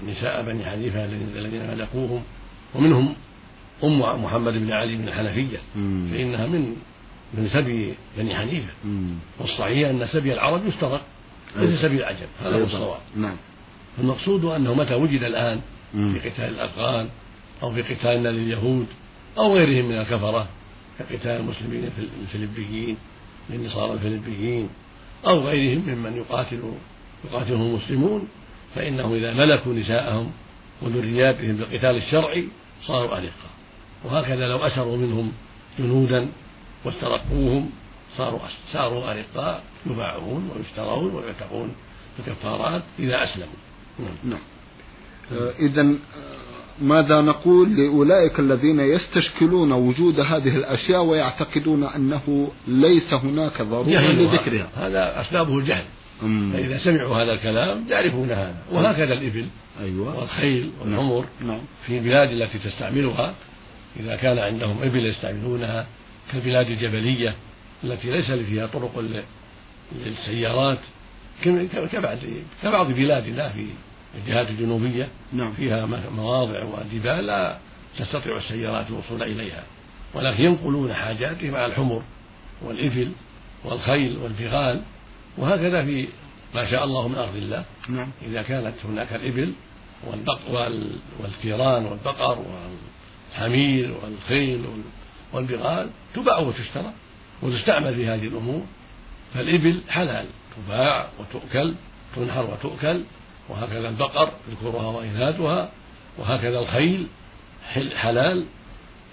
نساء 0.08 0.42
بني 0.42 0.64
حنيفة 0.70 1.04
الذين 1.04 1.70
ملكوهم 1.70 2.22
ومنهم 2.74 3.14
أم 3.84 4.24
محمد 4.24 4.52
بن 4.52 4.72
علي 4.72 4.96
بن 4.96 5.08
الحنفية. 5.08 5.58
فإنها 6.10 6.46
من 6.46 6.76
من 7.34 7.48
سبي 7.48 7.94
بني 8.16 8.36
حنيفة. 8.36 8.72
والصحيح 9.38 9.88
أن 9.88 10.06
سبي 10.06 10.32
العرب 10.32 10.66
يسترق 10.66 11.02
ليس 11.56 11.80
سبي 11.80 11.96
العجم 11.96 12.26
هذا 12.40 12.56
هو 12.56 12.64
الصواب. 12.64 13.00
نعم. 13.16 13.36
المقصود 13.98 14.44
أنه 14.44 14.74
متى 14.74 14.94
وجد 14.94 15.22
الآن 15.22 15.60
في 15.92 16.28
قتال 16.30 16.44
الأفغان 16.44 17.08
أو 17.62 17.74
في 17.74 17.82
قتالنا 17.82 18.28
لليهود 18.28 18.86
أو 19.38 19.54
غيرهم 19.54 19.88
من 19.88 19.98
الكفرة 19.98 20.48
كقتال 20.98 21.30
المسلمين 21.30 21.90
الفلبيين 22.22 22.96
للنصارى 23.50 23.92
الفلبيين 23.92 24.68
أو 25.26 25.40
غيرهم 25.40 25.82
ممن 25.86 26.16
يقاتل 26.16 26.72
يقاتلهم 27.24 27.62
المسلمون 27.62 28.28
فإنه 28.74 29.14
إذا 29.14 29.32
ملكوا 29.34 29.74
نساءهم 29.74 30.32
وذرياتهم 30.82 31.56
بالقتال 31.56 31.96
الشرعي 31.96 32.48
صاروا 32.82 33.16
أرقة 33.16 33.50
وهكذا 34.04 34.48
لو 34.48 34.58
أسروا 34.58 34.96
منهم 34.96 35.32
جنودا 35.78 36.28
واسترقوهم 36.84 37.70
صاروا 38.16 38.40
صاروا 38.72 39.12
أرقاء 39.12 39.62
يباعون 39.86 40.50
ويشترون 40.56 41.14
ويعتقون 41.14 41.74
بكفارات 42.18 42.82
إذا 42.98 43.24
أسلموا. 43.24 43.54
نعم, 43.98 44.14
نعم. 44.24 44.40
آه، 45.32 45.52
إذا 45.58 45.80
آه، 45.80 46.51
ماذا 46.82 47.20
نقول 47.20 47.76
لأولئك 47.76 48.40
الذين 48.40 48.80
يستشكلون 48.80 49.72
وجود 49.72 50.20
هذه 50.20 50.56
الأشياء 50.56 51.02
ويعتقدون 51.02 51.84
أنه 51.84 52.52
ليس 52.66 53.14
هناك 53.14 53.62
ضرورة؟ 53.62 54.12
لذكرها. 54.12 54.68
هذا 54.76 55.20
أسبابه 55.20 55.58
الجهل 55.58 55.84
فإذا 56.52 56.78
سمعوا 56.78 57.16
هذا 57.16 57.32
الكلام 57.32 57.84
يعرفون 57.90 58.30
هذا. 58.30 58.62
وهكذا 58.72 59.12
الإبل 59.14 59.46
أيوة. 59.80 60.18
والخيل 60.18 60.70
والحمر 60.80 61.24
نعم. 61.46 61.60
في 61.86 61.98
البلاد 61.98 62.30
التي 62.30 62.58
تستعملها. 62.58 63.34
إذا 64.00 64.16
كان 64.16 64.38
عندهم 64.38 64.82
إبل 64.82 65.06
يستعملونها 65.06 65.86
كالبلاد 66.32 66.70
الجبلية 66.70 67.34
التي 67.84 68.10
ليس 68.10 68.30
فيها 68.30 68.66
طرق 68.66 69.04
للسيارات. 70.06 70.78
كبعض 71.92 72.18
كبعض 72.62 72.90
بلادنا 72.90 73.48
في 73.48 73.66
الجهات 74.14 74.50
الجنوبية 74.50 75.08
نعم. 75.32 75.52
فيها 75.52 75.86
مواضع 76.16 76.64
وجبال 76.64 77.26
لا 77.26 77.58
تستطيع 77.98 78.36
السيارات 78.36 78.86
الوصول 78.90 79.22
إليها 79.22 79.64
ولكن 80.14 80.44
ينقلون 80.44 80.94
حاجاتهم 80.94 81.54
على 81.54 81.66
الحمر 81.66 82.02
والإبل 82.62 83.12
والخيل 83.64 84.16
والبغال 84.16 84.82
وهكذا 85.38 85.84
في 85.84 86.08
ما 86.54 86.70
شاء 86.70 86.84
الله 86.84 87.08
من 87.08 87.14
أرض 87.14 87.36
الله 87.36 87.64
نعم. 87.88 88.08
إذا 88.26 88.42
كانت 88.42 88.74
هناك 88.84 89.12
الإبل 89.12 89.52
والبق 90.06 90.40
والثيران 91.20 91.86
والبقر 91.86 92.44
والحمير 93.32 93.94
والخيل 94.02 94.64
والبغال 95.32 95.90
تباع 96.14 96.38
وتشترى 96.38 96.92
وتستعمل 97.42 97.94
في 97.94 98.06
هذه 98.06 98.26
الأمور 98.26 98.62
فالإبل 99.34 99.80
حلال 99.88 100.26
تباع 100.56 101.08
وتؤكل 101.18 101.74
تنحر 102.16 102.50
وتؤكل 102.50 103.04
وهكذا 103.52 103.88
البقر 103.88 104.32
ذكورها 104.50 104.86
وإناثها 104.86 105.70
وهكذا 106.18 106.58
الخيل 106.58 107.06
حلال 107.94 108.44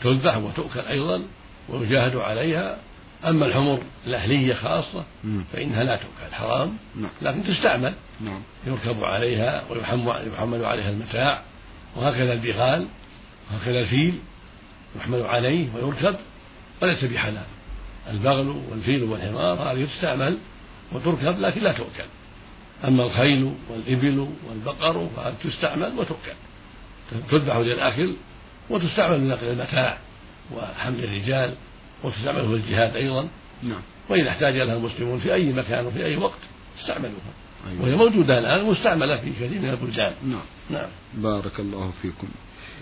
تذبح 0.03 0.37
وتؤكل 0.37 0.79
أيضا 0.79 1.21
ويجاهد 1.69 2.15
عليها. 2.15 2.77
أما 3.25 3.45
الحمر 3.45 3.81
الأهلية 4.07 4.53
خاصة 4.53 5.03
فإنها 5.53 5.83
لا 5.83 5.95
تؤكل 5.95 6.33
حرام. 6.33 6.77
نعم. 6.95 7.09
لكن 7.21 7.43
تستعمل. 7.43 7.93
نعم. 8.21 8.41
يركب 8.67 9.03
عليها 9.03 9.63
ويحمل 9.69 10.65
عليها 10.65 10.89
المتاع. 10.89 11.41
وهكذا 11.95 12.33
البغال 12.33 12.87
وهكذا 13.51 13.79
الفيل 13.79 14.19
يحمل 14.99 15.21
عليه 15.21 15.67
ويركب 15.75 16.15
وليس 16.81 17.05
بحلال. 17.05 17.45
البغل 18.09 18.61
والفيل 18.71 19.03
والحمار 19.03 19.71
هذه 19.71 19.85
تستعمل 19.85 20.37
وتركب 20.91 21.39
لكن 21.39 21.61
لا 21.61 21.71
تؤكل. 21.71 22.05
أما 22.87 23.03
الخيل 23.03 23.53
والإبل 23.69 24.27
والبقر 24.49 25.07
فتستعمل 25.15 25.93
وتؤكل. 25.97 26.33
تذبح 27.31 27.55
للأكل 27.55 28.13
وتستعمل 28.69 29.19
لنقل 29.19 29.47
المتاع 29.47 29.97
وحمل 30.55 31.03
الرجال 31.03 31.53
وتستعمل 32.03 32.47
في 32.47 32.53
الجهاد 32.53 32.95
أيضا. 32.95 33.27
نعم. 33.63 33.81
وإذا 34.09 34.29
احتاج 34.29 34.57
لها 34.57 34.75
المسلمون 34.75 35.19
في 35.19 35.33
أي 35.33 35.53
مكان 35.53 35.85
وفي 35.85 36.05
أي 36.05 36.17
وقت 36.17 36.39
استعملوها. 36.79 37.33
أيوة. 37.69 37.83
وهي 37.83 37.95
موجودة 37.95 38.39
الآن 38.39 38.65
مستعملة 38.65 39.17
في 39.17 39.31
كثير 39.31 39.61
من 39.61 39.69
البلدان. 39.69 40.13
نعم. 40.23 40.41
نعم. 40.69 40.89
بارك 41.13 41.59
الله 41.59 41.91
فيكم. 42.01 42.27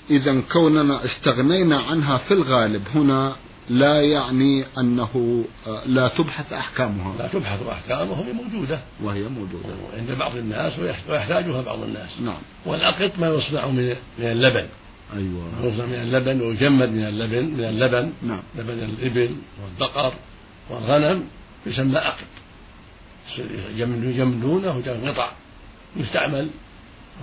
إذا 0.10 0.42
كوننا 0.42 1.06
استغنينا 1.06 1.82
عنها 1.82 2.18
في 2.18 2.34
الغالب 2.34 2.88
هنا 2.96 3.36
لا 3.70 4.02
يعني 4.02 4.66
أنه 4.78 5.44
آه، 5.68 5.86
لا 5.86 6.08
تبحث 6.08 6.54
أحكامها. 6.54 7.18
لا 7.20 7.28
تبحث 7.28 7.68
أحكامها 7.68 8.20
وهي 8.20 8.34
موجودة. 8.34 8.80
وهي 9.04 9.22
موجودة. 9.22 9.70
عند 9.98 10.12
بعض 10.12 10.36
الناس 10.36 10.80
ويحتاجها 10.80 11.62
بعض 11.62 11.84
الناس. 11.84 12.10
نعم. 12.22 12.42
والأقط 12.66 13.12
ما 13.20 13.28
يصنع 13.28 13.68
من 13.68 13.96
من 14.20 14.26
اللبن. 14.26 14.68
أيوة. 15.16 15.74
يصنع 15.74 15.86
من 15.86 15.94
اللبن 15.94 16.42
ويجمد 16.42 16.90
من 16.90 17.04
اللبن 17.04 17.46
من 17.46 17.64
اللبن. 17.64 18.14
نعم. 18.22 18.42
لبن 18.56 18.84
الإبل 18.84 19.36
والبقر 19.64 20.14
والغنم 20.70 21.24
يسمى 21.66 21.98
أقط. 21.98 22.28
يجمدونه 23.78 24.84
قطع. 25.06 25.32
يستعمل 25.98 26.50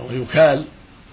ويكال 0.09 0.65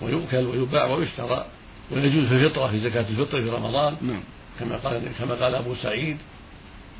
ويؤكل 0.02 0.46
ويباع 0.46 0.86
ويشترى. 0.86 1.46
ويجوز 1.90 2.26
في 2.28 2.34
الفطرة 2.34 2.66
في 2.66 2.80
زكاة 2.80 3.06
الفطر 3.08 3.42
في 3.42 3.50
رمضان. 3.50 3.96
نعم. 4.02 4.22
كما 4.60 4.76
قال 4.76 5.02
كما 5.18 5.34
قال 5.34 5.54
أبو 5.54 5.74
سعيد 5.74 6.16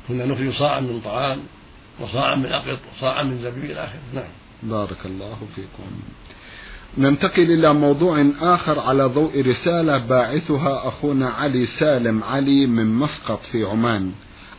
كنا 0.07 0.25
نخرج 0.25 0.53
صاعا 0.53 0.79
من 0.79 1.01
طعام 1.05 1.39
وصاعا 1.99 2.35
من 2.35 2.45
أقط 2.45 2.79
وصاعا 2.95 3.23
من 3.23 3.37
زبيب 3.41 3.65
إلى 3.65 3.83
آخره. 3.83 3.99
نعم. 4.13 4.29
بارك 4.63 5.05
الله 5.05 5.37
فيكم. 5.55 5.83
ننتقل 6.97 7.51
إلى 7.51 7.73
موضوع 7.73 8.25
آخر 8.41 8.79
على 8.79 9.05
ضوء 9.05 9.41
رسالة 9.41 9.97
باعثها 9.97 10.87
أخونا 10.87 11.29
علي 11.29 11.65
سالم 11.65 12.23
علي 12.23 12.65
من 12.65 12.95
مسقط 12.95 13.39
في 13.51 13.63
عمان. 13.63 14.11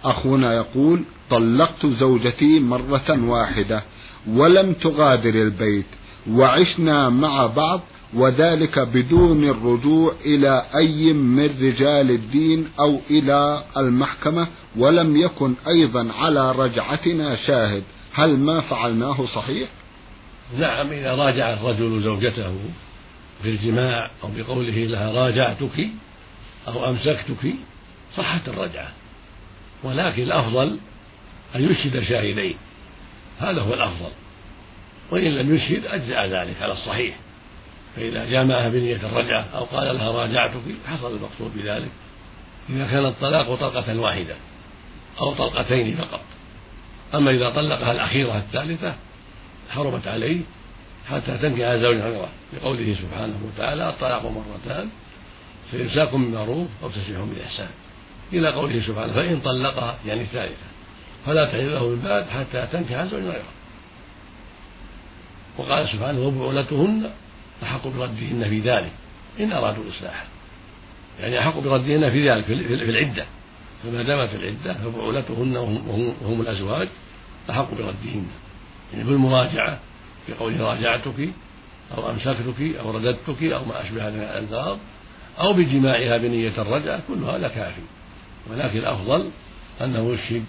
أخونا 0.04 0.52
يقول 0.52 1.04
طلقت 1.30 1.86
زوجتي 1.86 2.60
مرة 2.60 3.24
واحدة 3.24 3.82
ولم 4.28 4.72
تغادر 4.72 5.34
البيت 5.34 5.86
وعشنا 6.30 7.10
مع 7.10 7.46
بعض 7.46 7.80
وذلك 8.14 8.78
بدون 8.78 9.44
الرجوع 9.44 10.14
إلى 10.24 10.66
أي 10.76 11.12
من 11.12 11.44
رجال 11.44 12.10
الدين 12.10 12.68
أو 12.80 13.00
إلى 13.10 13.64
المحكمة 13.76 14.48
ولم 14.76 15.16
يكن 15.16 15.54
أيضا 15.68 16.12
على 16.12 16.52
رجعتنا 16.52 17.36
شاهد. 17.36 17.82
هل 18.12 18.38
ما 18.38 18.60
فعلناه 18.60 19.26
صحيح؟ 19.26 19.68
نعم 20.58 20.92
إذا 20.92 21.14
راجع 21.14 21.52
الرجل 21.52 22.02
زوجته 22.02 22.54
في 23.42 23.48
الجماع 23.48 24.10
أو 24.24 24.28
بقوله 24.36 24.84
لها 24.84 25.12
راجعتك 25.12 25.88
أو 26.68 26.90
أمسكتك 26.90 27.54
صحت 28.16 28.48
الرجعة. 28.48 28.92
ولكن 29.84 30.22
الأفضل 30.22 30.78
أن 31.56 31.70
يشهد 31.70 32.02
شاهدين. 32.02 32.56
هذا 33.38 33.60
هو 33.60 33.74
الأفضل. 33.74 34.10
وإن 35.10 35.34
لم 35.34 35.54
يشهد 35.54 35.86
أجزأ 35.86 36.26
ذلك 36.26 36.62
على 36.62 36.72
الصحيح. 36.72 37.23
فإذا 37.96 38.24
جامعها 38.24 38.68
بنية 38.68 38.96
الرجعة 38.96 39.46
أو 39.54 39.64
قال 39.64 39.96
لها 39.96 40.10
راجعتك 40.10 40.60
حصل 40.86 41.16
المقصود 41.16 41.56
بذلك. 41.56 41.90
إذا 42.70 42.86
كان 42.86 43.06
الطلاق 43.06 43.54
طلقة 43.54 44.00
واحدة 44.00 44.34
أو 45.20 45.34
طلقتين 45.34 45.96
فقط. 45.96 46.20
أما 47.14 47.30
إذا 47.30 47.50
طلقها 47.50 47.92
الأخيرة 47.92 48.38
الثالثة 48.38 48.94
حرمت 49.70 50.08
عليه 50.08 50.40
حتى 51.10 51.38
تنكح 51.38 51.74
زوجها 51.74 52.08
غيره. 52.08 52.28
لقوله 52.52 52.94
سبحانه 52.94 53.36
وتعالى 53.46 53.88
الطلاق 53.88 54.26
مرتان 54.26 54.88
فإمساك 55.72 56.14
من 56.14 56.30
معروف 56.30 56.68
أو 56.82 56.88
تسريح 56.88 57.20
بإحسان. 57.20 57.70
إلى 58.32 58.48
قوله 58.48 58.80
سبحانه 58.80 59.12
فإن 59.12 59.40
طلقها 59.40 59.98
يعني 60.06 60.26
ثالثة 60.26 60.66
فلا 61.26 61.44
تحل 61.44 61.74
له 61.74 61.88
من 61.88 62.00
بعد 62.04 62.26
حتى 62.28 62.66
تنكح 62.72 63.04
زوجا 63.04 63.24
غيره. 63.24 63.54
وقال 65.58 65.88
سبحانه 65.88 66.20
وبعولتهن 66.20 67.10
أحق 67.62 67.86
بردهن 67.86 68.48
في 68.48 68.60
ذلك 68.60 68.92
إن 69.40 69.52
أرادوا 69.52 69.84
إصلاحا 69.88 70.24
يعني 71.20 71.38
أحق 71.38 71.58
بردهن 71.58 72.10
في 72.10 72.30
ذلك 72.30 72.44
في 72.44 72.74
العدة. 72.74 73.26
فما 73.82 74.02
دامت 74.02 74.28
في 74.28 74.36
العدة 74.36 74.74
فبعولتهن 74.74 75.56
وهم, 75.56 76.14
وهم 76.22 76.40
الأزواج 76.40 76.88
أحق 77.50 77.74
بردهن. 77.74 78.26
يعني 78.92 79.04
بالمراجعة 79.04 79.78
في 80.26 80.32
قوله 80.32 80.70
راجعتك 80.70 81.28
أو 81.96 82.10
أمسكتك 82.10 82.60
أو 82.80 82.90
رددتك 82.90 83.42
أو 83.42 83.64
ما 83.64 83.82
أشبه 83.82 84.10
من 84.10 84.20
الألفاظ 84.20 84.78
أو 85.40 85.52
بجماعها 85.52 86.18
بنية 86.18 86.62
الرجعة 86.62 87.02
كل 87.08 87.24
هذا 87.24 87.48
كافي 87.48 87.82
ولكن 88.50 88.78
الأفضل 88.78 89.30
أنه 89.80 90.12
يشهد 90.12 90.44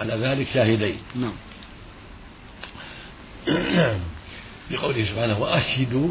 على 0.00 0.14
ذلك 0.14 0.46
شاهدين. 0.54 0.98
نعم. 1.14 1.32
لقوله 4.70 5.04
سبحانه 5.04 5.40
وأشهدوا 5.40 6.08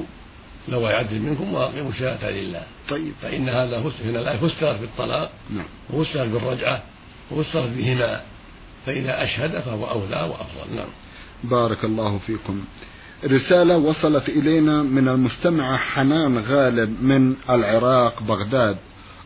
لو 0.68 0.86
عدل 0.86 1.20
منكم 1.20 1.54
وأقيموا 1.54 1.92
الشهادة 1.92 2.32
لله. 2.32 2.64
طيب. 2.90 3.14
فإن 3.22 3.50
هذا 3.50 3.92
هنا 4.04 4.20
الآية 4.20 4.38
فسرت 4.38 4.80
بالطلاق 4.82 5.32
نعم. 5.50 5.66
وفسرت 5.94 6.28
بالرجعة 6.28 6.84
وفسرت 7.32 7.70
بهما 7.70 8.22
فإذا 8.86 9.24
أشهد 9.24 9.60
فهو 9.60 9.90
أولى 9.90 10.30
وأفضل. 10.32 10.76
نعم. 10.76 10.88
بارك 11.44 11.86
الله 11.86 12.18
فيكم. 12.18 12.64
رسالة 13.26 13.78
وصلت 13.78 14.30
إلينا 14.30 14.84
من 14.84 15.08
المستمعة 15.08 15.78
حنان 15.78 16.38
غالب 16.38 17.04
من 17.04 17.36
العراق 17.50 18.24
بغداد. 18.24 18.78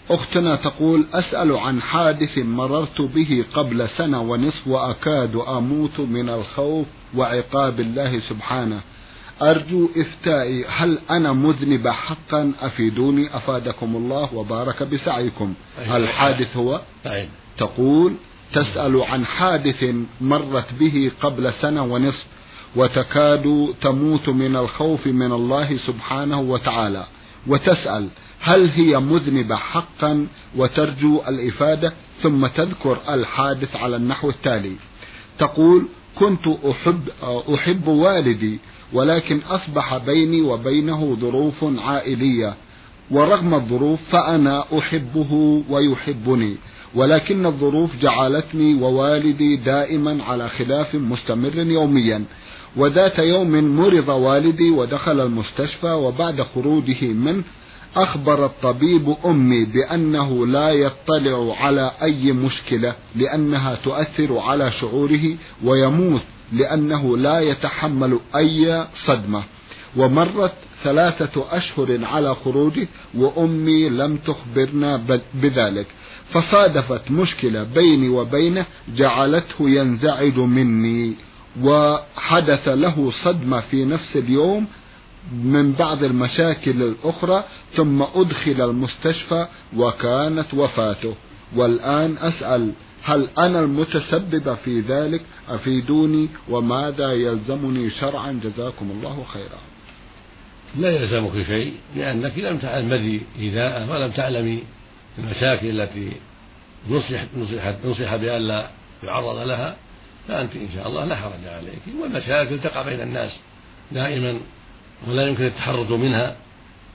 أختنا 0.09 0.55
تقول 0.55 1.05
أسأل 1.13 1.57
عن 1.57 1.81
حادث 1.81 2.37
مررت 2.37 3.01
به 3.01 3.45
قبل 3.53 3.89
سنة 3.89 4.21
ونصف 4.21 4.67
وأكاد 4.67 5.35
أموت 5.35 5.99
من 5.99 6.29
الخوف 6.29 6.87
وعقاب 7.15 7.79
الله 7.79 8.19
سبحانه. 8.19 8.81
أرجو 9.41 9.89
إفتائي 9.97 10.65
هل 10.67 10.99
أنا 11.09 11.33
مذنبة 11.33 11.91
حقا؟ 11.91 12.53
أفيدوني 12.61 13.37
أفادكم 13.37 13.95
الله 13.95 14.33
وبارك 14.33 14.83
بسعيكم. 14.83 15.53
الحادث 15.79 16.57
هو 16.57 16.81
تقول 17.57 18.13
تسأل 18.53 19.01
عن 19.01 19.25
حادث 19.25 19.95
مرت 20.21 20.73
به 20.79 21.11
قبل 21.21 21.53
سنة 21.61 21.83
ونصف 21.83 22.25
وتكاد 22.75 23.73
تموت 23.81 24.29
من 24.29 24.55
الخوف 24.55 25.07
من 25.07 25.31
الله 25.31 25.77
سبحانه 25.77 26.39
وتعالى. 26.39 27.05
وتسأل 27.47 28.07
هل 28.39 28.69
هي 28.69 28.99
مذنبة 28.99 29.55
حقا؟ 29.55 30.27
وترجو 30.55 31.21
الإفادة. 31.27 31.93
ثم 32.21 32.47
تذكر 32.47 32.97
الحادث 33.09 33.75
على 33.75 33.95
النحو 33.95 34.29
التالي. 34.29 34.75
تقول 35.39 35.87
كنت 36.15 36.47
أحب, 36.47 37.09
أحب 37.55 37.87
والدي 37.87 38.59
ولكن 38.93 39.39
أصبح 39.49 39.97
بيني 39.97 40.41
وبينه 40.41 41.17
ظروف 41.21 41.65
عائلية 41.77 42.53
ورغم 43.11 43.53
الظروف 43.53 43.99
فأنا 44.11 44.63
أحبه 44.79 45.63
ويحبني 45.69 46.55
ولكن 46.95 47.45
الظروف 47.45 47.95
جعلتني 48.01 48.73
ووالدي 48.81 49.55
دائما 49.55 50.23
على 50.23 50.49
خلاف 50.49 50.95
مستمر 50.95 51.55
يوميا 51.55 52.23
وذات 52.77 53.19
يوم 53.19 53.77
مرض 53.79 54.09
والدي 54.09 54.69
ودخل 54.69 55.19
المستشفى 55.19 55.91
وبعد 55.91 56.41
خروجه 56.41 57.05
منه 57.05 57.43
أخبر 57.95 58.45
الطبيب 58.45 59.15
أمي 59.25 59.65
بأنه 59.65 60.47
لا 60.47 60.69
يطلع 60.69 61.55
على 61.61 61.91
أي 62.01 62.31
مشكلة 62.31 62.95
لأنها 63.15 63.75
تؤثر 63.75 64.37
على 64.37 64.71
شعوره 64.71 65.35
ويموت. 65.63 66.21
لأنه 66.51 67.17
لا 67.17 67.39
يتحمل 67.39 68.19
أي 68.35 68.87
صدمة. 69.05 69.43
ومرت 69.97 70.53
ثلاثة 70.83 71.45
أشهر 71.51 71.99
على 72.05 72.35
خروجه 72.35 72.87
وأمي 73.17 73.89
لم 73.89 74.17
تخبرنا 74.17 75.19
بذلك. 75.33 75.87
فصادفت 76.33 77.11
مشكلة 77.11 77.63
بيني 77.63 78.09
وبينه 78.09 78.65
جعلته 78.95 79.69
ينزعج 79.69 80.37
مني. 80.37 81.13
وحدث 81.61 82.67
له 82.67 83.11
صدمة 83.23 83.59
في 83.59 83.85
نفس 83.85 84.17
اليوم 84.17 84.67
من 85.43 85.71
بعض 85.71 86.03
المشاكل 86.03 86.83
الأخرى 86.83 87.43
ثم 87.75 88.01
أدخل 88.01 88.61
المستشفى 88.61 89.47
وكانت 89.77 90.53
وفاته. 90.53 91.15
والآن 91.55 92.17
أسأل 92.17 92.71
هل 93.03 93.29
أنا 93.37 93.59
المتسبب 93.59 94.55
في 94.65 94.79
ذلك 94.79 95.21
أفيدوني 95.49 96.29
وماذا 96.49 97.11
يلزمني 97.11 97.89
شرعا؟ 97.89 98.39
جزاكم 98.43 98.91
الله 98.91 99.23
خيرا. 99.23 99.59
لا 100.77 100.89
يلزمك 100.89 101.45
شيء 101.47 101.73
لأنك 101.95 102.37
لم 102.37 102.57
تعلمي 102.57 103.21
إيذاءه 103.39 103.91
ولم 103.91 104.11
تعلمي 104.11 104.63
المشاكل 105.17 105.81
التي 105.81 106.11
نصح 106.89 107.23
نصح 107.37 107.85
نصح 107.85 108.15
بأن 108.15 108.41
لا 108.41 108.69
يعرض 109.03 109.47
لها 109.47 109.75
فأنت 110.27 110.55
إن 110.55 110.69
شاء 110.75 110.87
الله 110.87 111.05
لا 111.05 111.15
حرج 111.15 111.45
عليك. 111.47 112.01
والمشاكل 112.01 112.59
تقع 112.59 112.81
بين 112.81 113.01
الناس 113.01 113.31
دائما 113.91 114.39
ولا 115.07 115.27
يمكن 115.27 115.45
التحرز 115.45 115.91
منها 115.91 116.35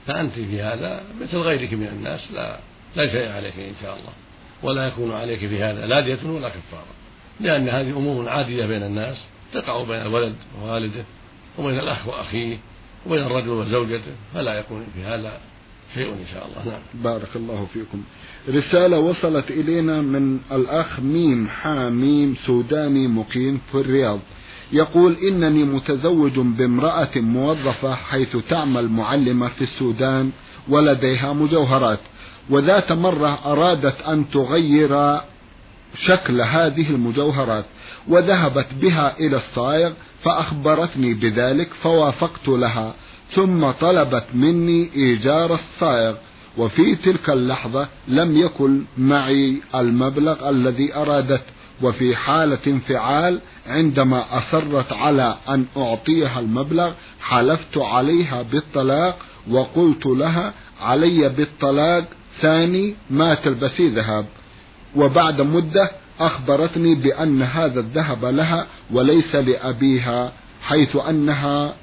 فأنت 0.07 0.33
في 0.33 0.61
هذا 0.61 1.03
مثل 1.21 1.37
غيرك 1.37 1.73
من 1.73 1.87
الناس 1.87 2.31
لا 2.31 2.59
لا 2.95 3.11
شيء 3.11 3.31
عليك 3.31 3.59
إن 3.59 3.73
شاء 3.81 3.93
الله. 3.95 4.24
ولا 4.65 4.87
يكون 4.87 5.11
عليك 5.11 5.39
في 5.39 5.63
هذا 5.63 5.85
لا 5.85 5.99
دية 5.99 6.19
ولا 6.25 6.49
كفارة 6.49 6.93
لأن 7.39 7.69
هذه 7.69 7.89
أمور 7.89 8.29
عادية 8.29 8.65
بين 8.65 8.83
الناس 8.83 9.17
تقع 9.53 9.83
بين 9.83 10.01
الولد 10.01 10.35
ووالده 10.61 11.03
وبين 11.57 11.79
الأخ 11.79 12.07
وأخيه 12.07 12.57
وبين 13.07 13.23
الرجل 13.23 13.49
وزوجته 13.49 14.11
فلا 14.33 14.59
يكون 14.59 14.85
في 14.95 15.03
هذا 15.03 15.39
شيء 15.93 16.09
إن 16.09 16.25
شاء 16.33 16.47
الله. 16.47 16.71
نعم. 16.71 16.81
بارك 17.03 17.35
الله 17.35 17.67
فيكم. 17.73 18.03
رسالة 18.49 18.99
وصلت 18.99 19.51
إلينا 19.51 20.01
من 20.01 20.39
الأخ 20.51 20.99
ميم 20.99 21.47
حاميم 21.47 22.35
سوداني 22.45 23.07
مقيم 23.07 23.61
في 23.71 23.77
الرياض. 23.77 24.19
يقول 24.71 25.17
إنني 25.29 25.63
متزوج 25.63 26.39
بامرأة 26.39 27.11
موظفة 27.15 27.95
حيث 27.95 28.37
تعمل 28.49 28.89
معلمة 28.89 29.47
في 29.47 29.63
السودان 29.63 30.31
ولديها 30.69 31.33
مجوهرات. 31.33 31.99
وذات 32.49 32.91
مرة 32.91 33.39
أرادت 33.45 34.01
أن 34.01 34.29
تغير 34.29 35.19
شكل 36.05 36.41
هذه 36.41 36.89
المجوهرات 36.89 37.65
وذهبت 38.07 38.67
بها 38.81 39.19
إلى 39.19 39.37
الصائغ 39.37 39.91
فأخبرتني 40.23 41.13
بذلك 41.13 41.69
فوافقت 41.83 42.47
لها 42.47 42.93
ثم 43.35 43.71
طلبت 43.71 44.25
مني 44.33 44.89
إيجار 44.95 45.53
الصائغ 45.53 46.15
وفي 46.57 46.95
تلك 46.95 47.29
اللحظة 47.29 47.87
لم 48.07 48.37
يكن 48.37 48.83
معي 48.97 49.61
المبلغ 49.75 50.49
الذي 50.49 50.95
أرادت 50.95 51.41
وفي 51.81 52.15
حالة 52.15 52.59
انفعال 52.67 53.39
عندما 53.67 54.25
أصرت 54.37 54.93
على 54.93 55.37
أن 55.49 55.65
أعطيها 55.77 56.39
المبلغ 56.39 56.91
حلفت 57.21 57.77
عليها 57.77 58.41
بالطلاق 58.41 59.17
وقلت 59.51 60.05
لها 60.05 60.53
علي 60.81 61.29
بالطلاق 61.29 62.05
ثاني 62.41 62.95
ما 63.09 63.35
تلبسي 63.35 63.89
ذهب. 63.89 64.25
وبعد 64.95 65.41
مدة 65.41 65.91
أخبرتني 66.19 66.95
بأن 66.95 67.41
هذا 67.41 67.79
الذهب 67.79 68.25
لها 68.25 68.67
وليس 68.91 69.35
لأبيها 69.35 70.31
حيث 70.61 70.95
أنها 70.95 71.75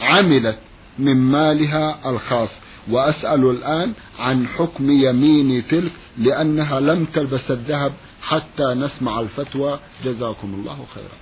عملت 0.00 0.58
من 0.98 1.16
مالها 1.16 2.10
الخاص. 2.10 2.50
وأسأل 2.90 3.50
الآن 3.50 3.92
عن 4.18 4.46
حكم 4.48 4.90
يمين 4.90 5.66
تلك 5.66 5.92
لأنها 6.18 6.80
لم 6.80 7.04
تلبس 7.04 7.50
الذهب 7.50 7.92
حتى 8.22 8.74
نسمع 8.74 9.20
الفتوى. 9.20 9.78
جزاكم 10.04 10.54
الله 10.54 10.86
خيرا. 10.94 11.16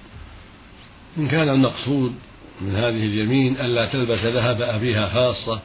إن 1.18 1.28
كان 1.28 1.48
المقصود 1.48 2.14
من 2.60 2.74
هذه 2.74 3.06
اليمين 3.06 3.60
ألا 3.60 3.86
تلبس 3.86 4.18
ذهب 4.18 4.62
أبيها 4.62 5.08
خاصة 5.08 5.60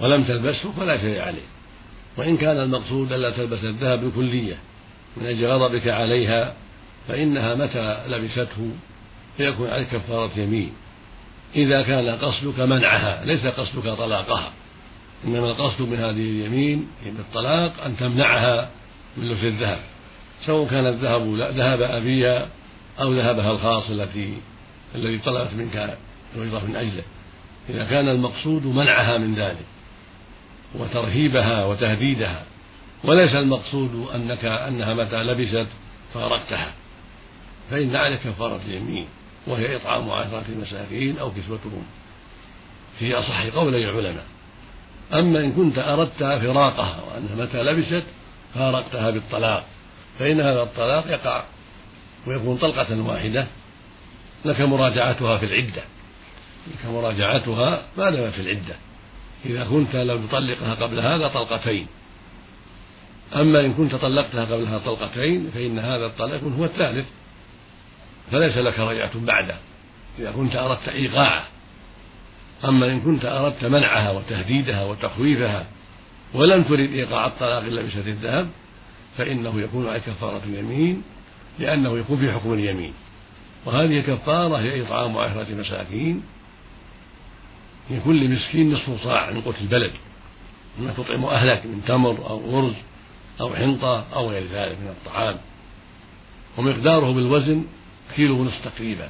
ولم 0.00 0.24
تلبسه 0.24 0.72
فلا 0.72 0.98
شيء 0.98 1.20
عليه. 1.20 1.46
وإن 2.16 2.36
كان 2.36 2.56
المقصود 2.56 3.12
ألا 3.12 3.30
تلبس 3.30 3.64
الذهب 3.64 4.04
بكلية 4.04 4.56
من 5.16 5.26
أجل 5.26 5.46
غضبك 5.46 5.88
عليها 5.88 6.54
فإنها 7.08 7.54
متى 7.54 8.02
لبسته؟ 8.08 8.70
فيكون 9.36 9.70
عليك 9.70 9.88
كفارة 9.88 10.30
يمين. 10.36 10.72
إذا 11.56 11.82
كان 11.82 12.08
قصدك 12.08 12.60
منعها 12.60 13.24
ليس 13.24 13.46
قصدك 13.46 13.82
طلاقها. 13.82 14.52
إنما 15.24 15.50
القصد 15.50 15.82
من 15.82 15.96
هذه 15.96 16.10
اليمين 16.10 16.88
بالطلاق 17.04 17.84
أن 17.84 17.96
تمنعها 17.96 18.70
من 19.16 19.28
لبس 19.28 19.44
الذهب. 19.44 19.80
سواء 20.46 20.68
كان 20.68 20.86
الذهب 20.86 21.34
ذهب 21.56 21.82
أبيها 21.82 22.48
أو 23.00 23.12
ذهبها 23.12 23.50
الخاص 23.50 23.90
التي 23.90 24.34
الذي 24.94 25.18
طلبت 25.18 25.54
منك 25.54 25.98
الوجرة 26.36 26.64
من 26.66 26.76
أجله. 26.76 27.02
إذا 27.68 27.84
كان 27.84 28.08
المقصود 28.08 28.66
منعها 28.66 29.18
من 29.18 29.34
ذلك. 29.34 29.64
وترهيبها 30.74 31.64
وتهديدها. 31.64 32.42
وليس 33.04 33.34
المقصود 33.34 34.08
أنك 34.14 34.44
أنها 34.44 34.94
متى 34.94 35.22
لبست 35.22 35.66
فارقتها. 36.14 36.72
فإن 37.70 37.96
عليك 37.96 38.20
كفارة 38.20 38.60
اليمين 38.66 39.08
وهي 39.46 39.76
إطعام 39.76 40.10
عشرة 40.10 40.44
مساكين 40.60 41.18
أو 41.18 41.30
كسوتهم 41.30 41.82
في 42.98 43.14
أصح 43.14 43.46
قولي 43.46 43.90
العلماء. 43.90 44.24
أما 45.12 45.38
إن 45.38 45.52
كنت 45.52 45.78
أردت 45.78 46.18
فراقها 46.18 47.00
وأنها 47.02 47.44
متى 47.44 47.62
لبست 47.62 48.04
فارقتها 48.54 49.10
بالطلاق. 49.10 49.64
فإن 50.18 50.40
هذا 50.40 50.62
الطلاق 50.62 51.06
يقع 51.06 51.44
ويكون 52.26 52.56
طلقة 52.56 53.02
واحدة. 53.02 53.46
لك 54.44 54.60
مراجعتها 54.60 55.38
في 55.38 55.46
العدة. 55.46 55.82
لك 56.66 56.86
مراجعتها 56.86 57.82
ما 57.96 58.10
دام 58.10 58.30
في 58.30 58.40
العدة. 58.40 58.74
إذا 59.46 59.64
كنت 59.64 59.96
لم 59.96 60.26
تطلقها 60.26 60.74
قبل 60.74 61.00
هذا 61.00 61.28
طلقتين. 61.28 61.86
أما 63.36 63.60
إن 63.60 63.72
كنت 63.72 63.94
طلقتها 63.94 64.44
قبلها 64.44 64.78
طلقتين 64.78 65.50
فإن 65.54 65.78
هذا 65.78 66.06
الطلاق 66.06 66.40
هو 66.58 66.64
الثالث. 66.64 67.06
فليس 68.32 68.56
لك 68.56 68.78
رجعة 68.78 69.10
بعده. 69.14 69.56
إذا 70.18 70.30
كنت 70.30 70.56
أردت 70.56 70.88
إيقاعه. 70.88 71.44
أما 72.64 72.86
إن 72.86 73.00
كنت 73.00 73.24
أردت 73.24 73.64
منعها 73.64 74.10
وتهديدها 74.10 74.84
وتخويفها 74.84 75.66
ولم 76.34 76.62
ترد 76.62 76.92
إيقاع 76.92 77.26
الطلاق 77.26 77.64
إلا 77.64 77.82
بشهادة 77.82 78.10
الذهب 78.10 78.48
فإنه 79.18 79.60
يكون 79.60 79.88
عليك 79.88 80.02
كفارة 80.02 80.40
اليمين 80.46 81.02
لأنه 81.58 81.98
يكون 81.98 82.18
في 82.18 82.32
حكم 82.32 82.52
اليمين. 82.52 82.94
وهذه 83.66 83.98
الكفارة 83.98 84.56
هي 84.56 84.82
إطعام 84.82 85.18
عشرة 85.18 85.54
مساكين. 85.54 86.22
لكل 87.90 88.28
مسكين 88.28 88.72
نصف 88.72 89.04
صاع 89.04 89.30
من 89.30 89.40
قوت 89.40 89.60
البلد. 89.60 89.92
مما 90.78 90.92
تطعم 90.92 91.24
أهلك 91.24 91.66
من 91.66 91.82
تمر 91.86 92.30
أو 92.30 92.58
أرز 92.58 92.74
أو 93.40 93.54
حنطة 93.54 94.06
أو 94.14 94.30
غير 94.30 94.42
ذلك 94.42 94.78
من 94.78 94.88
الطعام. 94.88 95.36
ومقداره 96.58 97.12
بالوزن 97.12 97.64
كيلو 98.16 98.40
ونصف 98.40 98.64
تقريبا. 98.64 99.08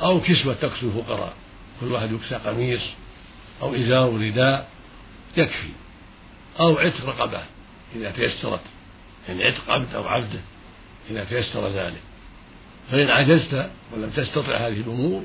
أو 0.00 0.20
كسوة 0.20 0.54
تكسو 0.54 0.86
الفقراء. 0.86 1.32
كل 1.80 1.92
واحد 1.92 2.12
يكسى 2.12 2.34
قميص 2.34 2.82
أو 3.62 3.74
إزار 3.74 4.20
رداء 4.20 4.68
يكفي. 5.36 5.68
أو 6.60 6.78
عتق 6.78 7.06
رقبة 7.06 7.42
إذا 7.96 8.10
تيسرت. 8.10 8.60
يعني 9.28 9.44
عتق 9.44 9.70
عبد 9.70 9.94
أو 9.94 10.08
عبده 10.08 10.40
إذا 11.10 11.24
تيسر 11.24 11.68
ذلك. 11.68 12.00
فإن 12.90 13.10
عجزت 13.10 13.70
ولم 13.92 14.10
تستطع 14.10 14.66
هذه 14.66 14.80
الأمور 14.80 15.22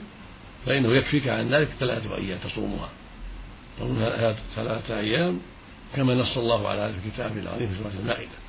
فإنه 0.65 0.93
يكفيك 0.93 1.28
عن 1.28 1.54
ذلك 1.54 1.69
ثلاثة 1.80 2.15
أيام 2.15 2.38
تصومها. 2.38 2.89
تصوم 3.78 4.13
ثلاثة 4.56 5.00
أيام 5.00 5.39
كما 5.95 6.15
نص 6.15 6.38
الله 6.38 6.67
على 6.67 6.82
هذا 6.82 6.91
في 6.91 7.10
كتابه 7.10 7.39
العظيم 7.41 7.67
في 7.67 7.76
سورة 7.78 7.91
المائدة 8.00 8.41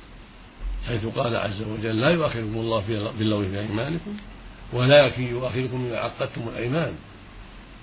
حيث 0.87 1.05
قال 1.05 1.35
عز 1.35 1.61
وجل 1.61 2.01
لا 2.01 2.09
يؤاخذكم 2.09 2.55
الله 2.55 2.83
باللغو 3.19 3.43
في 3.43 3.59
أيمانكم 3.59 4.17
ولكن 4.73 5.23
يؤاخذكم 5.23 5.87
بما 5.87 5.97
عقدتم 5.97 6.41
الأيمان 6.47 6.93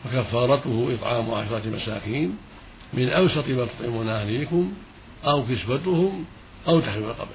فكفارته 0.04 0.94
إطعام 0.94 1.30
عشرة 1.30 1.62
مساكين 1.66 2.36
من 2.92 3.08
أوسط 3.08 3.48
ما 3.48 3.66
تطعمون 3.66 4.08
أهليكم 4.08 4.72
أو 5.24 5.46
كسوتهم 5.46 6.24
أو 6.68 6.80
تحرير 6.80 7.08
رقبة 7.08 7.30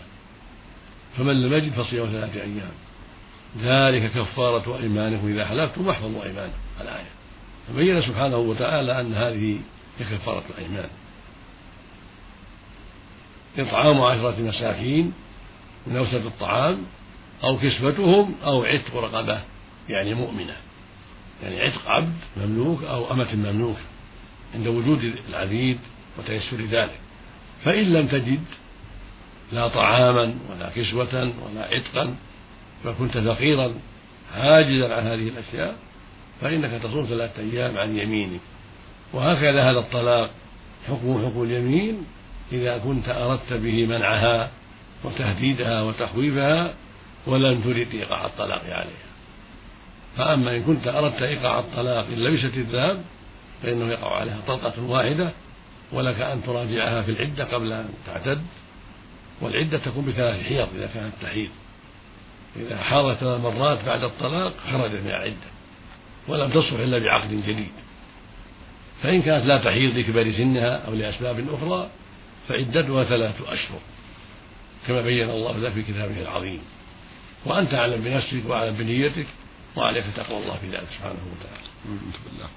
فمن 1.17 1.41
لم 1.41 1.53
يجد 1.53 1.71
فصيام 1.71 2.05
ثلاثة 2.05 2.41
أيام 2.41 2.71
ذلك 3.61 4.11
كفارة 4.11 4.77
أيمانكم 4.77 5.27
إذا 5.27 5.45
حلفتم 5.45 5.87
واحفظوا 5.87 6.23
أيمانكم. 6.23 6.57
الآية. 6.81 7.09
فبين 7.67 8.01
سبحانه 8.01 8.37
وتعالى 8.37 9.01
أن 9.01 9.13
هذه 9.13 9.59
هي 9.99 10.05
كفارة 10.17 10.43
الأيمان. 10.57 10.89
إطعام 13.57 14.01
عشرة 14.01 14.41
مساكين 14.41 15.13
من 15.87 15.97
أوسط 15.97 16.25
الطعام 16.25 16.77
أو 17.43 17.59
كسوتهم 17.59 18.35
أو 18.45 18.63
عتق 18.63 18.95
رقبة 18.95 19.41
يعني 19.89 20.13
مؤمنة. 20.13 20.55
يعني 21.43 21.61
عتق 21.61 21.87
عبد 21.87 22.17
مملوك 22.37 22.83
أو 22.83 23.11
أمة 23.11 23.35
مملوكة 23.35 23.81
عند 24.55 24.67
وجود 24.67 25.03
العبيد 25.29 25.79
وتيسر 26.17 26.61
ذلك. 26.61 26.99
فإن 27.63 27.93
لم 27.93 28.07
تجد 28.07 28.43
لا 29.51 29.67
طعاما 29.67 30.35
ولا 30.51 30.69
كسوة 30.75 31.33
ولا 31.45 31.61
عتقا 31.61 32.15
فكنت 32.83 33.17
فقيرا 33.17 33.73
عاجزا 34.35 34.95
عن 34.95 35.03
هذه 35.03 35.29
الأشياء 35.29 35.75
فإنك 36.41 36.81
تصوم 36.81 37.05
ثلاثة 37.05 37.41
أيام 37.41 37.77
عن 37.77 37.97
يمينك. 37.97 38.39
وهكذا 39.13 39.71
هذا 39.71 39.79
الطلاق 39.79 40.29
حكم 40.87 41.25
حكم 41.25 41.43
اليمين 41.43 42.05
إذا 42.51 42.77
كنت 42.77 43.09
أردت 43.09 43.53
به 43.53 43.85
منعها 43.85 44.51
وتهديدها 45.03 45.81
وتخويفها 45.81 46.73
ولم 47.27 47.61
ترد 47.61 47.87
إيقاع 47.93 48.25
الطلاق 48.25 48.63
عليها. 48.63 49.05
فأما 50.17 50.55
إن 50.55 50.63
كنت 50.63 50.87
أردت 50.87 51.21
إيقاع 51.21 51.59
الطلاق 51.59 52.05
إن 52.05 52.13
لبست 52.13 52.57
الذهب 52.57 53.03
فإنه 53.63 53.91
يقع 53.91 54.19
عليها 54.19 54.39
طلقة 54.47 54.83
واحدة 54.83 55.31
ولك 55.91 56.21
أن 56.21 56.43
تراجعها 56.43 57.01
في 57.01 57.11
العدة 57.11 57.43
قبل 57.43 57.73
أن 57.73 57.89
تعتد 58.07 58.41
والعدة 59.41 59.77
تكون 59.77 60.05
بثلاث 60.05 60.43
حيض 60.43 60.67
إذا 60.75 60.89
كانت 60.93 61.13
تحيض. 61.21 61.49
إذا 62.55 62.77
حاضت 62.77 63.17
ثلاث 63.17 63.41
مرات 63.41 63.85
بعد 63.85 64.03
الطلاق 64.03 64.53
خرجت 64.71 65.01
من 65.01 65.07
العدة 65.07 65.47
ولم 66.27 66.49
تصلح 66.49 66.79
إلا 66.79 66.99
بعقد 66.99 67.29
جديد. 67.29 67.71
فإن 69.03 69.21
كانت 69.21 69.45
لا 69.45 69.57
تحيض 69.57 69.97
لكبر 69.97 70.31
سنها 70.31 70.77
أو 70.87 70.93
لأسباب 70.93 71.45
أخرى 71.53 71.89
فعدتها 72.47 73.03
ثلاثة 73.03 73.53
أشهر 73.53 73.79
كما 74.87 75.01
بين 75.01 75.29
الله 75.29 75.57
ذلك 75.61 75.73
في 75.73 75.83
كتابه 75.83 76.21
العظيم. 76.21 76.61
وأنت 77.45 77.73
أعلم 77.73 78.01
بنفسك 78.03 78.41
وأعلم 78.47 78.75
بنيتك 78.75 79.27
وعليك 79.75 80.05
تقوى 80.15 80.37
الله 80.37 80.57
في 80.57 80.67
ذلك 80.67 80.87
سبحانه 80.97 81.19
وتعالى. 81.31 82.49